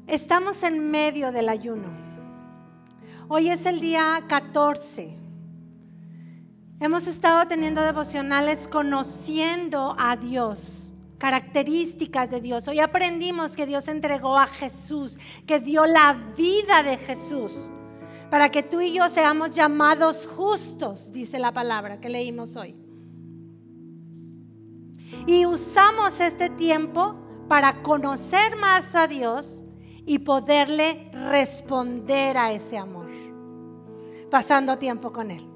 Estamos 0.09 0.63
en 0.63 0.89
medio 0.89 1.31
del 1.31 1.49
ayuno. 1.49 1.87
Hoy 3.27 3.51
es 3.51 3.67
el 3.67 3.79
día 3.79 4.23
14. 4.27 5.13
Hemos 6.79 7.05
estado 7.05 7.47
teniendo 7.47 7.83
devocionales 7.83 8.67
conociendo 8.67 9.95
a 9.99 10.17
Dios, 10.17 10.93
características 11.19 12.27
de 12.31 12.41
Dios. 12.41 12.67
Hoy 12.67 12.79
aprendimos 12.79 13.55
que 13.55 13.67
Dios 13.67 13.87
entregó 13.87 14.35
a 14.35 14.47
Jesús, 14.47 15.19
que 15.45 15.59
dio 15.59 15.85
la 15.85 16.13
vida 16.35 16.81
de 16.81 16.97
Jesús, 16.97 17.69
para 18.31 18.49
que 18.49 18.63
tú 18.63 18.81
y 18.81 18.93
yo 18.93 19.09
seamos 19.09 19.51
llamados 19.51 20.25
justos, 20.25 21.11
dice 21.11 21.37
la 21.37 21.51
palabra 21.51 22.01
que 22.01 22.09
leímos 22.09 22.55
hoy. 22.55 22.75
Y 25.27 25.45
usamos 25.45 26.19
este 26.19 26.49
tiempo 26.49 27.15
para 27.47 27.83
conocer 27.83 28.55
más 28.55 28.95
a 28.95 29.05
Dios 29.05 29.58
y 30.09 30.17
poderle 30.17 31.11
responder 31.29 32.35
a 32.35 32.51
ese 32.51 32.79
amor, 32.79 33.11
pasando 34.31 34.79
tiempo 34.79 35.13
con 35.13 35.29
Él. 35.29 35.47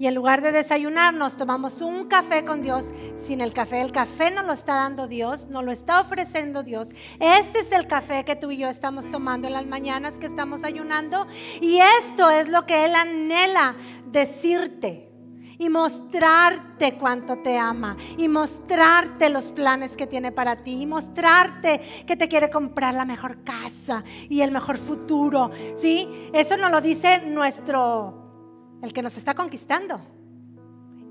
Y 0.00 0.08
en 0.08 0.16
lugar 0.16 0.42
de 0.42 0.50
desayunarnos, 0.50 1.36
tomamos 1.36 1.80
un 1.80 2.08
café 2.08 2.44
con 2.44 2.60
Dios. 2.64 2.86
Sin 3.24 3.40
el 3.40 3.52
café, 3.52 3.80
el 3.80 3.92
café 3.92 4.32
no 4.32 4.42
lo 4.42 4.52
está 4.52 4.74
dando 4.74 5.06
Dios, 5.06 5.46
no 5.46 5.62
lo 5.62 5.70
está 5.70 6.00
ofreciendo 6.00 6.64
Dios. 6.64 6.88
Este 7.20 7.60
es 7.60 7.70
el 7.70 7.86
café 7.86 8.24
que 8.24 8.34
tú 8.34 8.50
y 8.50 8.56
yo 8.56 8.68
estamos 8.68 9.08
tomando 9.12 9.46
en 9.46 9.52
las 9.52 9.66
mañanas 9.66 10.14
que 10.14 10.26
estamos 10.26 10.64
ayunando. 10.64 11.28
Y 11.60 11.78
esto 12.00 12.30
es 12.30 12.48
lo 12.48 12.66
que 12.66 12.86
Él 12.86 12.96
anhela 12.96 13.76
decirte 14.06 15.11
y 15.58 15.68
mostrarte 15.68 16.94
cuánto 16.94 17.38
te 17.38 17.58
ama 17.58 17.96
y 18.16 18.28
mostrarte 18.28 19.28
los 19.28 19.52
planes 19.52 19.96
que 19.96 20.06
tiene 20.06 20.32
para 20.32 20.56
ti 20.56 20.82
y 20.82 20.86
mostrarte 20.86 21.80
que 22.06 22.16
te 22.16 22.28
quiere 22.28 22.50
comprar 22.50 22.94
la 22.94 23.04
mejor 23.04 23.42
casa 23.44 24.04
y 24.28 24.40
el 24.40 24.50
mejor 24.50 24.78
futuro. 24.78 25.50
¿Sí? 25.78 26.08
Eso 26.32 26.56
nos 26.56 26.70
lo 26.70 26.80
dice 26.80 27.26
nuestro, 27.26 28.78
el 28.82 28.92
que 28.92 29.02
nos 29.02 29.16
está 29.16 29.34
conquistando. 29.34 30.00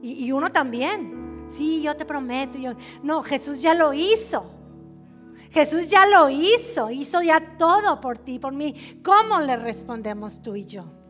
Y, 0.01 0.31
uno 0.31 0.51
también. 0.51 1.47
Sí, 1.49 1.81
yo 1.81 1.95
te 1.95 2.05
prometo. 2.05 2.57
No, 3.03 3.21
Jesús 3.21 3.61
ya 3.61 3.73
lo 3.75 3.93
hizo. 3.93 4.51
Jesús 5.51 5.89
ya 5.89 6.05
lo 6.05 6.29
hizo, 6.29 6.89
hizo 6.89 7.21
ya 7.21 7.57
todo 7.57 7.99
por 7.99 8.17
ti, 8.17 8.39
por 8.39 8.53
mí. 8.53 9.01
¿Cómo 9.03 9.41
le 9.41 9.57
respondemos 9.57 10.41
tú 10.41 10.55
y 10.55 10.65
yo? 10.65 11.00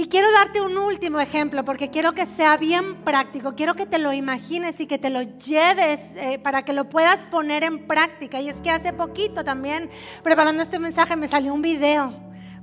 Y 0.00 0.06
quiero 0.08 0.32
darte 0.32 0.62
un 0.62 0.78
último 0.78 1.20
ejemplo 1.20 1.62
porque 1.62 1.90
quiero 1.90 2.14
que 2.14 2.24
sea 2.24 2.56
bien 2.56 3.04
práctico, 3.04 3.52
quiero 3.52 3.74
que 3.74 3.84
te 3.84 3.98
lo 3.98 4.14
imagines 4.14 4.80
y 4.80 4.86
que 4.86 4.96
te 4.96 5.10
lo 5.10 5.20
lleves 5.20 6.00
eh, 6.16 6.38
para 6.38 6.64
que 6.64 6.72
lo 6.72 6.88
puedas 6.88 7.26
poner 7.26 7.64
en 7.64 7.86
práctica. 7.86 8.40
Y 8.40 8.48
es 8.48 8.56
que 8.62 8.70
hace 8.70 8.94
poquito 8.94 9.44
también, 9.44 9.90
preparando 10.22 10.62
este 10.62 10.78
mensaje, 10.78 11.16
me 11.16 11.28
salió 11.28 11.52
un 11.52 11.60
video 11.60 12.14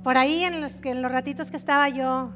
por 0.02 0.18
ahí 0.18 0.42
en 0.42 0.60
los, 0.60 0.72
en 0.82 1.00
los 1.00 1.12
ratitos 1.12 1.52
que 1.52 1.58
estaba 1.58 1.88
yo 1.88 2.32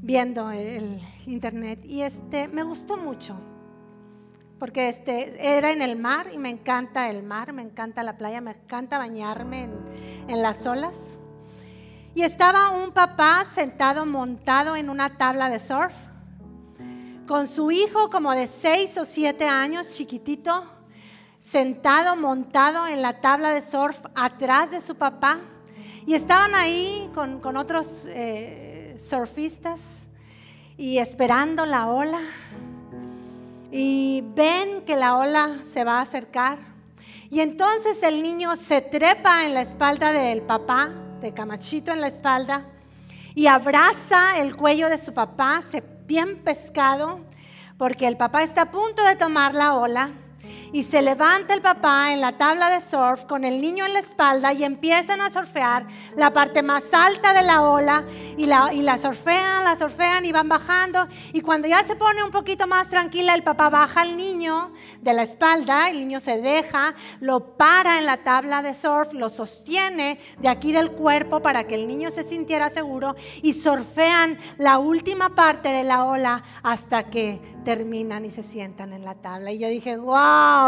viendo 0.00 0.50
el 0.50 0.98
internet 1.26 1.80
y 1.84 2.00
este 2.00 2.48
me 2.48 2.62
gustó 2.62 2.96
mucho 2.96 3.38
porque 4.58 4.88
este 4.88 5.58
era 5.58 5.72
en 5.72 5.82
el 5.82 5.96
mar 5.96 6.28
y 6.32 6.38
me 6.38 6.48
encanta 6.48 7.10
el 7.10 7.22
mar, 7.22 7.52
me 7.52 7.60
encanta 7.60 8.02
la 8.02 8.16
playa, 8.16 8.40
me 8.40 8.52
encanta 8.52 8.96
bañarme 8.96 9.64
en, 9.64 9.72
en 10.28 10.40
las 10.40 10.64
olas. 10.64 10.96
Y 12.14 12.24
estaba 12.24 12.70
un 12.70 12.90
papá 12.92 13.46
sentado 13.54 14.04
montado 14.04 14.76
en 14.76 14.90
una 14.90 15.16
tabla 15.16 15.48
de 15.48 15.58
surf, 15.58 15.94
con 17.26 17.48
su 17.48 17.70
hijo 17.70 18.10
como 18.10 18.32
de 18.32 18.46
seis 18.46 18.98
o 18.98 19.06
siete 19.06 19.48
años, 19.48 19.94
chiquitito, 19.94 20.66
sentado, 21.40 22.14
montado 22.14 22.86
en 22.86 23.00
la 23.00 23.22
tabla 23.22 23.54
de 23.54 23.62
surf 23.62 23.98
atrás 24.14 24.70
de 24.70 24.82
su 24.82 24.96
papá. 24.96 25.38
Y 26.04 26.14
estaban 26.14 26.54
ahí 26.54 27.10
con, 27.14 27.56
otros 27.56 28.04
eh, 28.08 28.94
surfistas 28.98 29.78
y 30.76 30.98
esperando 30.98 31.64
la 31.64 31.86
ola. 31.86 32.20
Y 33.70 34.22
ven 34.34 34.82
que 34.84 34.96
la 34.96 35.16
ola 35.16 35.60
se 35.64 35.82
va 35.82 35.98
a 35.98 36.02
acercar. 36.02 36.58
Y 37.30 37.40
entonces 37.40 38.02
el 38.02 38.22
niño 38.22 38.54
se 38.56 38.82
trepa 38.82 39.46
en 39.46 39.54
la 39.54 39.62
espalda 39.62 40.12
del 40.12 40.42
papá 40.42 40.92
de 41.22 41.32
camachito 41.32 41.92
en 41.92 42.00
la 42.00 42.08
espalda 42.08 42.64
y 43.34 43.46
abraza 43.46 44.38
el 44.38 44.56
cuello 44.56 44.88
de 44.88 44.98
su 44.98 45.14
papá, 45.14 45.62
se 45.70 45.82
bien 46.06 46.42
pescado, 46.42 47.20
porque 47.78 48.06
el 48.06 48.16
papá 48.16 48.42
está 48.42 48.62
a 48.62 48.70
punto 48.70 49.02
de 49.04 49.16
tomar 49.16 49.54
la 49.54 49.74
ola. 49.74 50.10
Y 50.72 50.84
se 50.84 51.02
levanta 51.02 51.52
el 51.52 51.60
papá 51.60 52.12
en 52.12 52.20
la 52.20 52.32
tabla 52.38 52.70
de 52.70 52.80
surf 52.80 53.24
con 53.26 53.44
el 53.44 53.60
niño 53.60 53.84
en 53.84 53.92
la 53.92 53.98
espalda 53.98 54.52
y 54.54 54.64
empiezan 54.64 55.20
a 55.20 55.30
surfear 55.30 55.86
la 56.16 56.32
parte 56.32 56.62
más 56.62 56.84
alta 56.92 57.34
de 57.34 57.42
la 57.42 57.62
ola 57.62 58.04
y 58.38 58.46
la, 58.46 58.70
y 58.72 58.80
la 58.80 58.96
surfean, 58.96 59.64
la 59.64 59.78
surfean 59.78 60.24
y 60.24 60.32
van 60.32 60.48
bajando. 60.48 61.06
Y 61.34 61.42
cuando 61.42 61.68
ya 61.68 61.84
se 61.84 61.94
pone 61.94 62.22
un 62.22 62.30
poquito 62.30 62.66
más 62.66 62.88
tranquila, 62.88 63.34
el 63.34 63.42
papá 63.42 63.68
baja 63.68 64.00
al 64.00 64.16
niño 64.16 64.72
de 65.00 65.12
la 65.12 65.24
espalda, 65.24 65.90
el 65.90 65.98
niño 65.98 66.20
se 66.20 66.38
deja, 66.38 66.94
lo 67.20 67.56
para 67.56 67.98
en 67.98 68.06
la 68.06 68.18
tabla 68.18 68.62
de 68.62 68.74
surf, 68.74 69.12
lo 69.12 69.28
sostiene 69.28 70.18
de 70.38 70.48
aquí 70.48 70.72
del 70.72 70.92
cuerpo 70.92 71.40
para 71.40 71.64
que 71.64 71.74
el 71.74 71.86
niño 71.86 72.10
se 72.10 72.24
sintiera 72.24 72.70
seguro 72.70 73.14
y 73.42 73.52
surfean 73.54 74.38
la 74.56 74.78
última 74.78 75.34
parte 75.34 75.68
de 75.68 75.84
la 75.84 76.04
ola 76.04 76.42
hasta 76.62 77.04
que 77.04 77.40
terminan 77.64 78.24
y 78.24 78.30
se 78.30 78.42
sientan 78.42 78.92
en 78.92 79.04
la 79.04 79.14
tabla. 79.14 79.52
Y 79.52 79.58
yo 79.58 79.68
dije, 79.68 79.96
wow, 79.96 80.61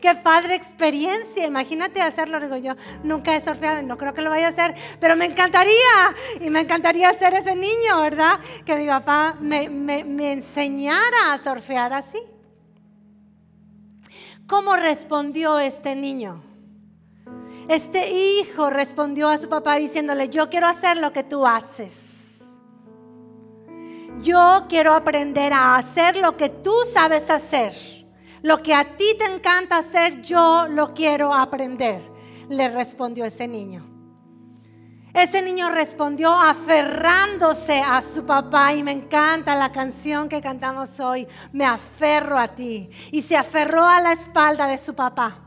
qué 0.00 0.14
padre 0.16 0.54
experiencia. 0.54 1.46
Imagínate 1.46 2.00
hacerlo. 2.00 2.40
Digo 2.40 2.56
yo, 2.56 2.74
nunca 3.02 3.34
he 3.34 3.44
surfeado, 3.44 3.82
no 3.82 3.96
creo 3.96 4.14
que 4.14 4.22
lo 4.22 4.30
vaya 4.30 4.46
a 4.46 4.50
hacer, 4.50 4.74
pero 5.00 5.16
me 5.16 5.26
encantaría. 5.26 5.74
Y 6.40 6.50
me 6.50 6.60
encantaría 6.60 7.12
ser 7.14 7.34
ese 7.34 7.54
niño, 7.54 8.00
¿verdad? 8.00 8.38
Que 8.64 8.76
mi 8.76 8.86
papá 8.86 9.36
me, 9.40 9.68
me 9.68 10.32
enseñara 10.32 11.32
a 11.32 11.38
surfear 11.38 11.92
así. 11.92 12.18
¿Cómo 14.46 14.76
respondió 14.76 15.58
este 15.58 15.94
niño? 15.94 16.42
Este 17.68 18.10
hijo 18.10 18.70
respondió 18.70 19.28
a 19.28 19.36
su 19.36 19.50
papá 19.50 19.76
diciéndole, 19.76 20.30
yo 20.30 20.48
quiero 20.48 20.66
hacer 20.66 20.96
lo 20.96 21.12
que 21.12 21.22
tú 21.22 21.46
haces. 21.46 21.92
Yo 24.22 24.64
quiero 24.70 24.94
aprender 24.94 25.52
a 25.52 25.76
hacer 25.76 26.16
lo 26.16 26.36
que 26.38 26.48
tú 26.48 26.74
sabes 26.90 27.28
hacer. 27.28 27.74
Lo 28.42 28.62
que 28.62 28.74
a 28.74 28.96
ti 28.96 29.16
te 29.18 29.24
encanta 29.24 29.78
hacer, 29.78 30.22
yo 30.22 30.66
lo 30.68 30.94
quiero 30.94 31.34
aprender, 31.34 32.02
le 32.48 32.68
respondió 32.68 33.24
ese 33.24 33.48
niño. 33.48 33.84
Ese 35.14 35.42
niño 35.42 35.70
respondió 35.70 36.32
aferrándose 36.32 37.80
a 37.80 38.02
su 38.02 38.24
papá 38.24 38.74
y 38.74 38.82
me 38.82 38.92
encanta 38.92 39.56
la 39.56 39.72
canción 39.72 40.28
que 40.28 40.40
cantamos 40.40 41.00
hoy, 41.00 41.26
me 41.52 41.64
aferro 41.64 42.38
a 42.38 42.48
ti. 42.48 42.88
Y 43.10 43.22
se 43.22 43.36
aferró 43.36 43.84
a 43.84 44.00
la 44.00 44.12
espalda 44.12 44.66
de 44.66 44.78
su 44.78 44.94
papá. 44.94 45.38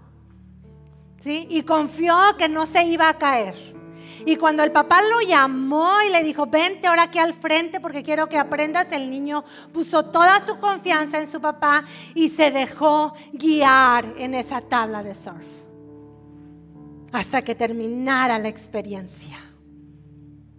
¿sí? 1.20 1.48
Y 1.50 1.64
confió 1.64 2.16
que 2.38 2.50
no 2.50 2.66
se 2.66 2.84
iba 2.84 3.08
a 3.08 3.18
caer. 3.18 3.56
Y 4.26 4.36
cuando 4.36 4.64
el 4.64 4.72
papá 4.72 5.02
lo 5.02 5.22
llamó 5.22 6.02
y 6.08 6.12
le 6.12 6.24
dijo, 6.24 6.46
vente 6.46 6.88
ahora 6.88 7.04
aquí 7.04 7.20
al 7.20 7.34
frente 7.34 7.80
porque 7.80 8.04
quiero 8.04 8.28
que 8.28 8.38
aprendas, 8.38 8.88
el 8.92 9.10
niño 9.10 9.44
puso 9.74 10.06
toda 10.06 10.40
su 10.42 10.60
confianza 10.60 11.20
en 11.20 11.28
su 11.28 11.42
papá 11.42 11.84
y 12.14 12.30
se 12.30 12.52
dejó 12.52 13.14
guiar 13.34 14.14
en 14.18 14.36
esa 14.36 14.62
tabla 14.62 15.04
de 15.04 15.16
surf. 15.16 15.46
Hasta 17.12 17.42
que 17.42 17.56
terminara 17.56 18.40
la 18.40 18.48
experiencia. 18.48 19.40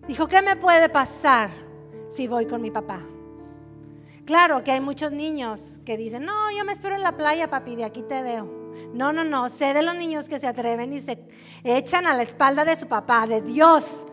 Dijo, 0.06 0.26
¿qué 0.26 0.42
me 0.42 0.56
puede 0.56 0.88
pasar 0.88 1.50
si 2.10 2.26
voy 2.26 2.46
con 2.46 2.60
mi 2.60 2.70
papá? 2.70 3.00
Claro 4.24 4.62
que 4.62 4.72
hay 4.72 4.80
muchos 4.80 5.12
niños 5.12 5.78
que 5.84 5.96
dicen, 5.96 6.24
no, 6.24 6.50
yo 6.56 6.64
me 6.64 6.72
espero 6.72 6.94
en 6.94 7.02
la 7.02 7.16
playa, 7.16 7.48
papi, 7.48 7.76
de 7.76 7.84
aquí 7.84 8.02
te 8.02 8.22
veo. 8.22 8.61
No, 8.92 9.12
no, 9.12 9.24
no. 9.24 9.48
Sé 9.48 9.74
de 9.74 9.82
los 9.82 9.94
niños 9.94 10.28
que 10.28 10.40
se 10.40 10.46
atreven 10.46 10.92
y 10.92 11.00
se 11.00 11.18
echan 11.64 12.06
a 12.06 12.14
la 12.14 12.22
espalda 12.22 12.64
de 12.64 12.76
su 12.76 12.86
papá, 12.86 13.26
de 13.26 13.40
Dios. 13.40 14.04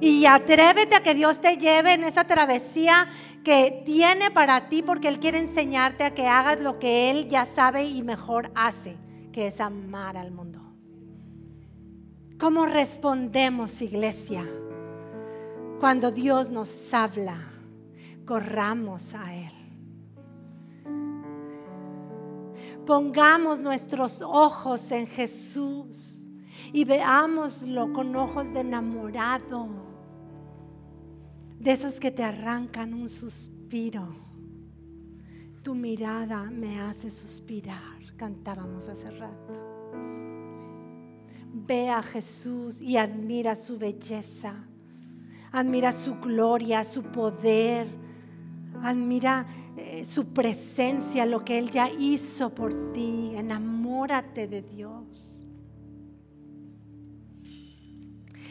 Y 0.00 0.26
atrévete 0.26 0.96
a 0.96 1.02
que 1.02 1.14
Dios 1.14 1.40
te 1.40 1.56
lleve 1.56 1.94
en 1.94 2.04
esa 2.04 2.24
travesía 2.24 3.08
que 3.44 3.82
tiene 3.84 4.30
para 4.30 4.68
ti 4.68 4.82
porque 4.82 5.08
Él 5.08 5.20
quiere 5.20 5.38
enseñarte 5.38 6.02
a 6.04 6.14
que 6.14 6.26
hagas 6.26 6.60
lo 6.60 6.78
que 6.78 7.10
Él 7.10 7.28
ya 7.28 7.44
sabe 7.44 7.84
y 7.84 8.02
mejor 8.02 8.50
hace, 8.54 8.96
que 9.32 9.46
es 9.48 9.60
amar 9.60 10.16
al 10.16 10.32
mundo. 10.32 10.60
¿Cómo 12.38 12.66
respondemos, 12.66 13.80
iglesia? 13.80 14.44
Cuando 15.78 16.10
Dios 16.10 16.50
nos 16.50 16.92
habla, 16.92 17.36
corramos 18.24 19.14
a 19.14 19.34
Él. 19.34 19.53
Pongamos 22.86 23.60
nuestros 23.60 24.20
ojos 24.20 24.90
en 24.92 25.06
Jesús 25.06 26.28
y 26.72 26.84
veámoslo 26.84 27.92
con 27.92 28.14
ojos 28.14 28.52
de 28.52 28.60
enamorado, 28.60 29.68
de 31.58 31.72
esos 31.72 31.98
que 31.98 32.10
te 32.10 32.22
arrancan 32.22 32.92
un 32.92 33.08
suspiro. 33.08 34.06
Tu 35.62 35.74
mirada 35.74 36.50
me 36.50 36.78
hace 36.80 37.10
suspirar, 37.10 38.14
cantábamos 38.16 38.88
hace 38.88 39.10
rato. 39.10 39.54
Ve 41.54 41.88
a 41.88 42.02
Jesús 42.02 42.82
y 42.82 42.98
admira 42.98 43.56
su 43.56 43.78
belleza, 43.78 44.66
admira 45.52 45.92
su 45.92 46.16
gloria, 46.16 46.84
su 46.84 47.02
poder, 47.04 47.88
admira 48.82 49.46
eh, 49.76 50.06
su 50.06 50.32
presencia, 50.32 51.26
lo 51.26 51.44
que 51.44 51.58
Él 51.58 51.70
ya 51.70 51.90
hizo 51.90 52.54
por 52.54 52.92
ti. 52.92 53.32
Enamórate 53.34 54.46
de 54.46 54.62
Dios. 54.62 55.44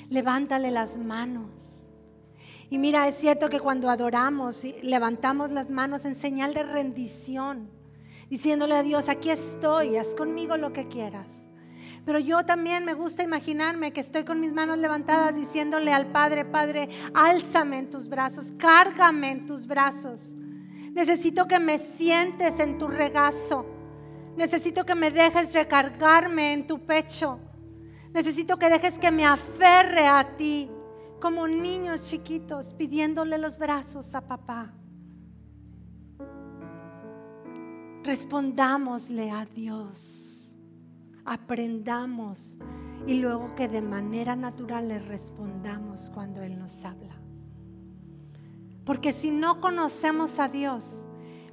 Levántale 0.10 0.70
las 0.72 0.98
manos. 0.98 1.86
Y 2.70 2.78
mira, 2.78 3.08
es 3.08 3.16
cierto 3.18 3.50
que 3.50 3.60
cuando 3.60 3.90
adoramos, 3.90 4.64
levantamos 4.82 5.52
las 5.52 5.70
manos 5.70 6.06
en 6.06 6.16
señal 6.16 6.54
de 6.54 6.64
rendición, 6.64 7.70
diciéndole 8.30 8.76
a 8.76 8.84
Dios, 8.84 9.10
aquí 9.10 9.30
estoy, 9.30 9.96
haz 9.96 10.16
conmigo 10.16 10.58
lo 10.58 10.74
que 10.74 10.88
quieras. 10.88 11.28
Pero 12.06 12.20
yo 12.20 12.44
también 12.46 12.84
me 12.84 12.94
gusta 12.94 13.24
imaginarme 13.24 13.94
que 13.94 14.02
estoy 14.02 14.24
con 14.24 14.42
mis 14.42 14.52
manos 14.52 14.78
levantadas 14.78 15.36
diciéndole 15.36 15.94
al 15.94 16.08
Padre, 16.08 16.44
Padre, 16.44 16.90
álzame 17.14 17.78
en 17.78 17.90
tus 17.90 18.10
brazos, 18.10 18.52
cárgame 18.58 19.32
en 19.32 19.46
tus 19.46 19.66
brazos. 19.68 20.36
Necesito 20.94 21.48
que 21.48 21.60
me 21.60 21.80
sientes 21.80 22.60
en 22.60 22.78
tu 22.78 22.88
regazo. 22.88 23.66
Necesito 24.38 24.86
que 24.86 24.96
me 24.96 25.10
dejes 25.10 25.54
recargarme 25.54 26.54
en 26.54 26.68
tu 26.68 26.86
pecho. 26.86 27.40
Necesito 28.14 28.58
que 28.58 28.70
dejes 28.70 29.00
que 29.00 29.12
me 29.12 29.26
aferre 29.26 30.06
a 30.06 30.36
ti 30.38 30.70
como 31.20 31.48
niños 31.48 32.10
chiquitos 32.10 32.74
pidiéndole 32.74 33.38
los 33.40 33.58
brazos 33.58 34.14
a 34.14 34.22
papá. 34.22 34.72
Respondámosle 38.04 39.32
a 39.32 39.46
Dios. 39.46 40.56
Aprendamos 41.26 42.60
y 43.08 43.16
luego 43.16 43.56
que 43.56 43.68
de 43.68 43.82
manera 43.82 44.36
natural 44.36 44.90
le 44.90 45.00
respondamos 45.00 46.12
cuando 46.14 46.42
Él 46.42 46.60
nos 46.60 46.84
habla. 46.86 47.23
Porque 48.86 49.14
si 49.14 49.32
no 49.32 49.62
conocemos 49.62 50.40
a 50.40 50.50
Dios, 50.50 51.06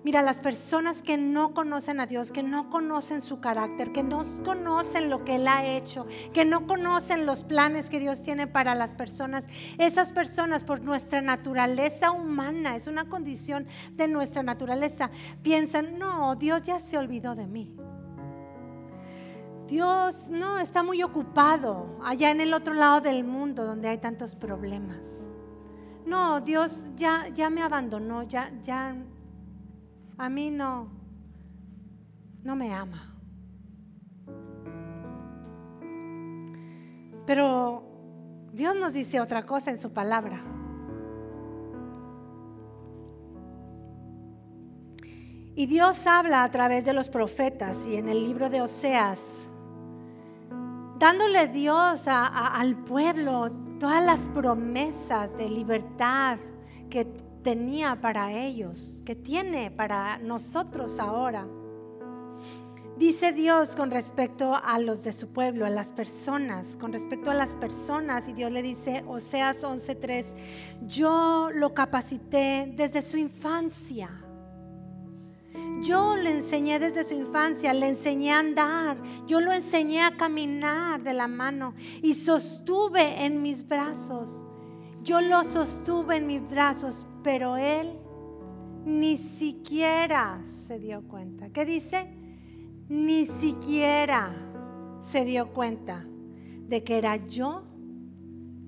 mira, 0.02 0.20
las 0.20 0.40
personas 0.40 1.00
que 1.00 1.16
no 1.16 1.54
conocen 1.54 2.00
a 2.00 2.06
Dios, 2.06 2.32
que 2.32 2.42
no 2.42 2.70
conocen 2.70 3.22
su 3.22 3.40
carácter, 3.40 3.92
que 3.92 4.02
no 4.02 4.22
conocen 4.44 5.10
lo 5.10 5.24
que 5.24 5.36
Él 5.36 5.46
ha 5.46 5.64
hecho, 5.64 6.06
que 6.32 6.44
no 6.44 6.66
conocen 6.66 7.26
los 7.26 7.44
planes 7.44 7.88
que 7.88 8.00
Dios 8.00 8.22
tiene 8.22 8.48
para 8.48 8.74
las 8.74 8.96
personas, 8.96 9.44
esas 9.78 10.12
personas 10.12 10.64
por 10.64 10.80
nuestra 10.80 11.22
naturaleza 11.22 12.10
humana, 12.10 12.74
es 12.74 12.88
una 12.88 13.08
condición 13.08 13.66
de 13.92 14.08
nuestra 14.08 14.42
naturaleza, 14.42 15.10
piensan, 15.42 15.98
no, 15.98 16.34
Dios 16.34 16.62
ya 16.62 16.80
se 16.80 16.98
olvidó 16.98 17.36
de 17.36 17.46
mí. 17.46 17.72
Dios 19.68 20.30
no 20.30 20.58
está 20.58 20.82
muy 20.82 21.00
ocupado 21.04 21.96
allá 22.04 22.32
en 22.32 22.40
el 22.40 22.54
otro 22.54 22.74
lado 22.74 23.00
del 23.00 23.22
mundo 23.22 23.64
donde 23.64 23.88
hay 23.88 23.98
tantos 23.98 24.34
problemas 24.34 25.29
no, 26.10 26.40
Dios 26.40 26.90
ya, 26.96 27.28
ya 27.28 27.48
me 27.48 27.62
abandonó, 27.62 28.24
ya, 28.24 28.50
ya, 28.62 28.96
a 30.18 30.28
mí 30.28 30.50
no, 30.50 30.88
no 32.42 32.56
me 32.56 32.74
ama. 32.74 33.14
Pero 37.26 37.84
Dios 38.52 38.74
nos 38.74 38.92
dice 38.92 39.20
otra 39.20 39.46
cosa 39.46 39.70
en 39.70 39.78
su 39.78 39.92
palabra. 39.92 40.42
Y 45.54 45.66
Dios 45.66 46.06
habla 46.08 46.42
a 46.42 46.50
través 46.50 46.84
de 46.84 46.92
los 46.92 47.08
profetas 47.08 47.86
y 47.86 47.94
en 47.94 48.08
el 48.08 48.24
libro 48.24 48.50
de 48.50 48.62
Oseas, 48.62 49.39
dándole 51.00 51.48
Dios 51.48 52.02
al 52.06 52.76
pueblo 52.84 53.50
todas 53.80 54.04
las 54.04 54.28
promesas 54.28 55.34
de 55.38 55.48
libertad 55.48 56.38
que 56.90 57.06
tenía 57.42 57.98
para 58.02 58.32
ellos, 58.32 59.00
que 59.06 59.16
tiene 59.16 59.70
para 59.70 60.18
nosotros 60.18 60.98
ahora. 60.98 61.48
Dice 62.98 63.32
Dios 63.32 63.76
con 63.76 63.90
respecto 63.90 64.54
a 64.62 64.78
los 64.78 65.02
de 65.02 65.14
su 65.14 65.28
pueblo, 65.28 65.64
a 65.64 65.70
las 65.70 65.90
personas, 65.90 66.76
con 66.76 66.92
respecto 66.92 67.30
a 67.30 67.34
las 67.34 67.54
personas, 67.54 68.28
y 68.28 68.34
Dios 68.34 68.52
le 68.52 68.60
dice, 68.60 69.02
Oseas 69.08 69.64
11:3, 69.64 70.34
yo 70.82 71.48
lo 71.50 71.72
capacité 71.72 72.70
desde 72.76 73.00
su 73.00 73.16
infancia. 73.16 74.19
Yo 75.82 76.16
le 76.16 76.30
enseñé 76.30 76.78
desde 76.78 77.04
su 77.04 77.14
infancia, 77.14 77.72
le 77.72 77.88
enseñé 77.88 78.32
a 78.32 78.40
andar, 78.40 78.98
yo 79.26 79.40
lo 79.40 79.52
enseñé 79.52 80.02
a 80.02 80.16
caminar 80.16 81.02
de 81.02 81.14
la 81.14 81.26
mano 81.26 81.74
y 82.02 82.14
sostuve 82.14 83.24
en 83.24 83.40
mis 83.40 83.66
brazos. 83.66 84.44
Yo 85.02 85.22
lo 85.22 85.42
sostuve 85.42 86.16
en 86.16 86.26
mis 86.26 86.46
brazos, 86.48 87.06
pero 87.22 87.56
él 87.56 87.98
ni 88.84 89.16
siquiera 89.16 90.42
se 90.66 90.78
dio 90.78 91.02
cuenta. 91.02 91.48
¿Qué 91.50 91.64
dice? 91.64 92.14
Ni 92.88 93.24
siquiera 93.24 94.34
se 95.00 95.24
dio 95.24 95.52
cuenta 95.52 96.04
de 96.68 96.84
que 96.84 96.98
era 96.98 97.16
yo 97.16 97.64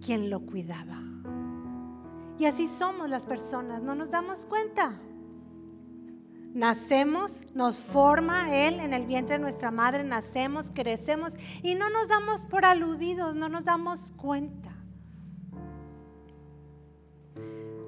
quien 0.00 0.30
lo 0.30 0.40
cuidaba. 0.40 1.02
Y 2.38 2.46
así 2.46 2.68
somos 2.68 3.10
las 3.10 3.26
personas, 3.26 3.82
no 3.82 3.94
nos 3.94 4.10
damos 4.10 4.46
cuenta. 4.46 4.98
Nacemos, 6.54 7.40
nos 7.54 7.80
forma 7.80 8.54
Él 8.54 8.78
en 8.80 8.92
el 8.92 9.06
vientre 9.06 9.36
de 9.36 9.42
nuestra 9.42 9.70
madre, 9.70 10.04
nacemos, 10.04 10.70
crecemos 10.70 11.32
y 11.62 11.74
no 11.74 11.88
nos 11.88 12.08
damos 12.08 12.44
por 12.44 12.66
aludidos, 12.66 13.34
no 13.34 13.48
nos 13.48 13.64
damos 13.64 14.12
cuenta. 14.18 14.70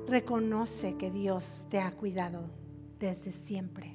Reconoce 0.07 0.97
que 0.97 1.11
Dios 1.11 1.67
te 1.69 1.81
ha 1.81 1.91
cuidado 1.93 2.51
desde 2.99 3.33
siempre. 3.33 3.93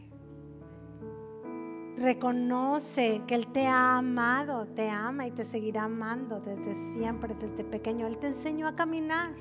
Reconoce 1.97 3.23
que 3.27 3.36
Él 3.36 3.47
te 3.47 3.67
ha 3.67 3.97
amado, 3.97 4.67
te 4.67 4.89
ama 4.89 5.25
y 5.27 5.32
te 5.32 5.45
seguirá 5.45 5.84
amando 5.84 6.39
desde 6.39 6.75
siempre, 6.93 7.36
desde 7.36 7.63
pequeño. 7.63 8.08
Él 8.08 8.17
te 8.17 8.27
enseñó 8.27 8.67
a 8.67 8.75
caminar. 8.75 9.32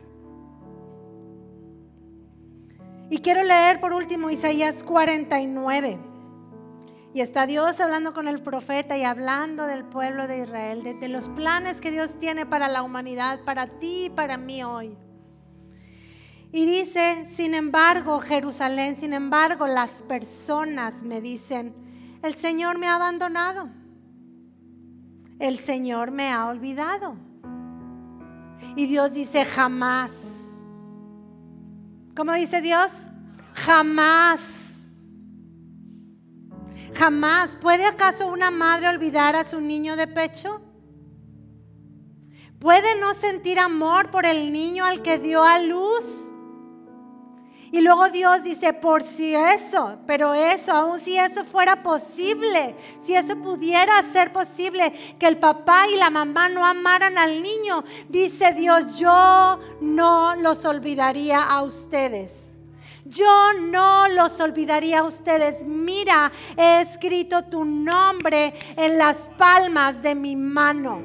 Y 3.11 3.19
quiero 3.19 3.43
leer 3.43 3.81
por 3.81 3.93
último 3.93 4.31
Isaías 4.31 4.83
49. 4.83 5.99
Y 7.15 7.23
está 7.23 7.47
Dios 7.47 7.81
hablando 7.81 8.13
con 8.13 8.29
el 8.29 8.43
profeta 8.43 8.99
y 8.99 9.03
hablando 9.03 9.67
del 9.67 9.85
pueblo 9.85 10.27
de 10.27 10.45
Israel, 10.45 10.83
de, 10.83 11.09
los 11.09 11.31
planes 11.31 11.81
que 11.81 11.91
Dios 11.91 12.19
tiene 12.19 12.45
para 12.45 12.69
la 12.69 12.83
humanidad, 12.83 13.41
para 13.45 13.67
ti 13.67 14.05
y 14.05 14.11
para 14.11 14.37
mí 14.37 14.63
hoy. 14.63 14.97
Y 16.53 16.67
dice, 16.67 17.25
sin 17.25 17.55
embargo, 17.55 18.21
Jerusalén, 18.21 18.97
sin 18.97 19.15
embargo, 19.15 19.67
las 19.67 20.03
personas 20.03 21.03
me 21.03 21.21
dicen, 21.21 21.75
el 22.23 22.35
Señor 22.35 22.79
me 22.79 22.89
ha 22.89 22.97
abandonado, 22.97 23.71
el 25.39 25.59
Señor 25.59 26.11
me 26.11 26.31
ha 26.31 26.47
olvidado. 26.47 27.17
Y 28.77 28.87
Dios 28.87 29.13
dice, 29.13 29.45
jamás. 29.45 30.28
¿Cómo 32.19 32.33
dice 32.33 32.61
Dios? 32.61 33.07
Jamás. 33.55 34.41
Jamás. 36.93 37.55
¿Puede 37.55 37.87
acaso 37.87 38.27
una 38.27 38.51
madre 38.51 38.89
olvidar 38.89 39.37
a 39.37 39.45
su 39.45 39.61
niño 39.61 39.95
de 39.95 40.09
pecho? 40.09 40.61
¿Puede 42.59 42.99
no 42.99 43.15
sentir 43.15 43.61
amor 43.61 44.11
por 44.11 44.27
el 44.27 44.53
niño 44.53 44.85
al 44.85 45.01
que 45.01 45.21
dio 45.21 45.45
a 45.45 45.61
luz? 45.61 46.28
Y 47.71 47.83
luego 47.83 48.09
Dios 48.09 48.43
dice, 48.43 48.73
por 48.73 49.03
si 49.03 49.35
eso, 49.35 49.99
pero 50.07 50.33
eso, 50.33 50.73
aun 50.73 50.99
si 50.99 51.19
eso 51.19 51.45
fuera 51.45 51.83
posible, 51.83 52.75
si 53.05 53.15
eso 53.15 53.37
pudiera 53.37 54.03
ser 54.11 54.33
posible, 54.33 54.91
que 55.19 55.27
el 55.27 55.37
papá 55.37 55.87
y 55.89 55.97
la 55.97 56.09
mamá 56.09 56.49
no 56.49 56.65
amaran 56.65 57.19
al 57.19 57.43
niño, 57.43 57.85
dice 58.09 58.55
Dios, 58.55 58.99
yo 58.99 59.61
no 59.83 60.35
los 60.37 60.65
olvidaría 60.65 61.43
a 61.43 61.63
ustedes. 61.63 62.49
Yo 63.05 63.53
no 63.55 64.07
los 64.09 64.39
olvidaría 64.41 65.01
a 65.01 65.05
ustedes. 65.05 65.65
Mira, 65.65 66.31
he 66.57 66.83
escrito 66.83 67.45
tu 67.45 67.65
nombre 67.65 68.53
en 68.77 68.99
las 68.99 69.29
palmas 69.39 70.03
de 70.03 70.15
mi 70.15 70.37
mano. 70.37 71.03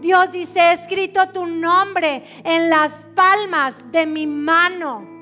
Dios 0.00 0.32
dice, 0.32 0.60
he 0.60 0.72
escrito 0.74 1.28
tu 1.30 1.46
nombre 1.46 2.22
en 2.44 2.68
las 2.68 3.04
palmas 3.14 3.90
de 3.92 4.04
mi 4.06 4.26
mano. 4.26 5.13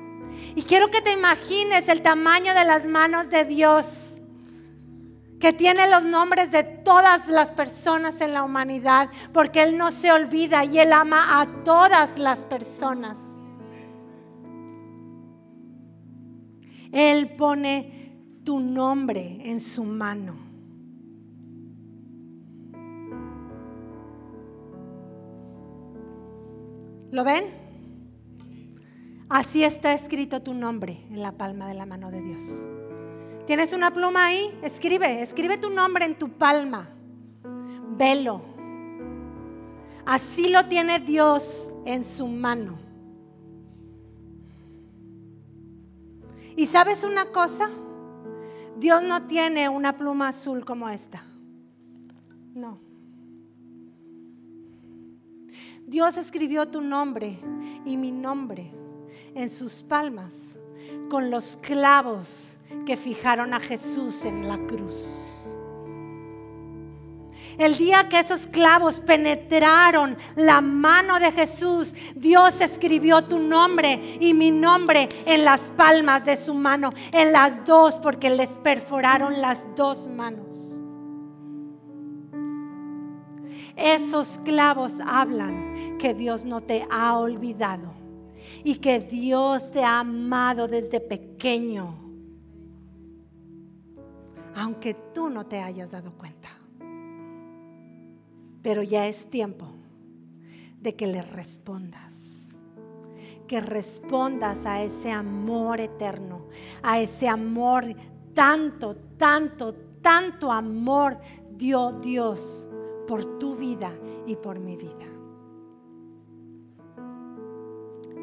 Y 0.55 0.63
quiero 0.63 0.89
que 0.91 1.01
te 1.01 1.11
imagines 1.11 1.87
el 1.87 2.01
tamaño 2.01 2.53
de 2.53 2.65
las 2.65 2.85
manos 2.85 3.29
de 3.29 3.45
Dios, 3.45 4.15
que 5.39 5.53
tiene 5.53 5.89
los 5.89 6.05
nombres 6.05 6.51
de 6.51 6.63
todas 6.63 7.27
las 7.27 7.51
personas 7.51 8.21
en 8.21 8.33
la 8.33 8.43
humanidad, 8.43 9.09
porque 9.33 9.63
Él 9.63 9.77
no 9.77 9.91
se 9.91 10.11
olvida 10.11 10.63
y 10.63 10.79
Él 10.79 10.93
ama 10.93 11.41
a 11.41 11.63
todas 11.63 12.17
las 12.17 12.45
personas. 12.45 13.17
Él 16.91 17.35
pone 17.35 18.39
tu 18.43 18.59
nombre 18.59 19.39
en 19.43 19.59
su 19.59 19.83
mano. 19.83 20.35
¿Lo 27.11 27.23
ven? 27.23 27.62
Así 29.29 29.63
está 29.63 29.93
escrito 29.93 30.41
tu 30.41 30.53
nombre 30.53 31.05
en 31.09 31.21
la 31.21 31.31
palma 31.31 31.67
de 31.67 31.73
la 31.73 31.85
mano 31.85 32.11
de 32.11 32.21
Dios. 32.21 32.65
¿Tienes 33.47 33.73
una 33.73 33.91
pluma 33.91 34.25
ahí? 34.25 34.57
Escribe, 34.61 35.21
escribe 35.21 35.57
tu 35.57 35.69
nombre 35.69 36.05
en 36.05 36.17
tu 36.17 36.29
palma. 36.29 36.87
Velo. 37.97 38.41
Así 40.05 40.49
lo 40.49 40.63
tiene 40.63 40.99
Dios 40.99 41.71
en 41.85 42.05
su 42.05 42.27
mano. 42.27 42.77
¿Y 46.55 46.67
sabes 46.67 47.03
una 47.03 47.25
cosa? 47.25 47.69
Dios 48.77 49.01
no 49.01 49.23
tiene 49.23 49.69
una 49.69 49.97
pluma 49.97 50.29
azul 50.29 50.65
como 50.65 50.89
esta. 50.89 51.23
No. 52.53 52.79
Dios 55.85 56.17
escribió 56.17 56.67
tu 56.67 56.81
nombre 56.81 57.37
y 57.85 57.97
mi 57.97 58.11
nombre 58.11 58.71
en 59.35 59.49
sus 59.49 59.83
palmas 59.83 60.33
con 61.09 61.29
los 61.29 61.57
clavos 61.61 62.57
que 62.85 62.97
fijaron 62.97 63.53
a 63.53 63.59
Jesús 63.59 64.25
en 64.25 64.47
la 64.47 64.57
cruz. 64.67 65.23
El 67.57 67.77
día 67.77 68.09
que 68.09 68.19
esos 68.19 68.47
clavos 68.47 68.99
penetraron 68.99 70.17
la 70.35 70.59
mano 70.59 71.19
de 71.19 71.31
Jesús, 71.31 71.93
Dios 72.15 72.59
escribió 72.61 73.23
tu 73.25 73.39
nombre 73.39 74.17
y 74.19 74.33
mi 74.33 74.49
nombre 74.49 75.07
en 75.25 75.45
las 75.45 75.71
palmas 75.77 76.25
de 76.25 76.35
su 76.35 76.55
mano, 76.55 76.89
en 77.11 77.31
las 77.31 77.63
dos, 77.63 77.99
porque 77.99 78.31
les 78.31 78.49
perforaron 78.49 79.39
las 79.39 79.67
dos 79.75 80.07
manos. 80.07 80.81
Esos 83.75 84.39
clavos 84.43 84.93
hablan 85.05 85.97
que 85.99 86.13
Dios 86.13 86.45
no 86.45 86.61
te 86.61 86.87
ha 86.89 87.17
olvidado 87.17 88.02
y 88.63 88.75
que 88.75 88.99
Dios 88.99 89.71
te 89.71 89.83
ha 89.83 89.99
amado 89.99 90.67
desde 90.67 90.99
pequeño, 90.99 91.99
aunque 94.55 94.93
tú 95.13 95.29
no 95.29 95.45
te 95.45 95.59
hayas 95.59 95.91
dado 95.91 96.13
cuenta. 96.13 96.49
Pero 98.61 98.81
ya 98.81 99.07
es 99.07 99.29
tiempo 99.29 99.67
de 100.79 100.95
que 100.95 101.07
le 101.07 101.21
respondas, 101.21 102.57
que 103.47 103.59
respondas 103.59 104.65
a 104.65 104.81
ese 104.81 105.11
amor 105.11 105.81
eterno, 105.81 106.47
a 106.81 106.99
ese 106.99 107.27
amor, 107.27 107.83
tanto, 108.33 108.95
tanto, 109.17 109.73
tanto 110.01 110.51
amor 110.51 111.17
dio 111.57 111.91
Dios 111.91 112.67
por 113.07 113.37
tu 113.39 113.55
vida 113.55 113.91
y 114.25 114.37
por 114.37 114.59
mi 114.59 114.77
vida 114.77 115.12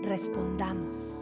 respondamos. 0.03 1.20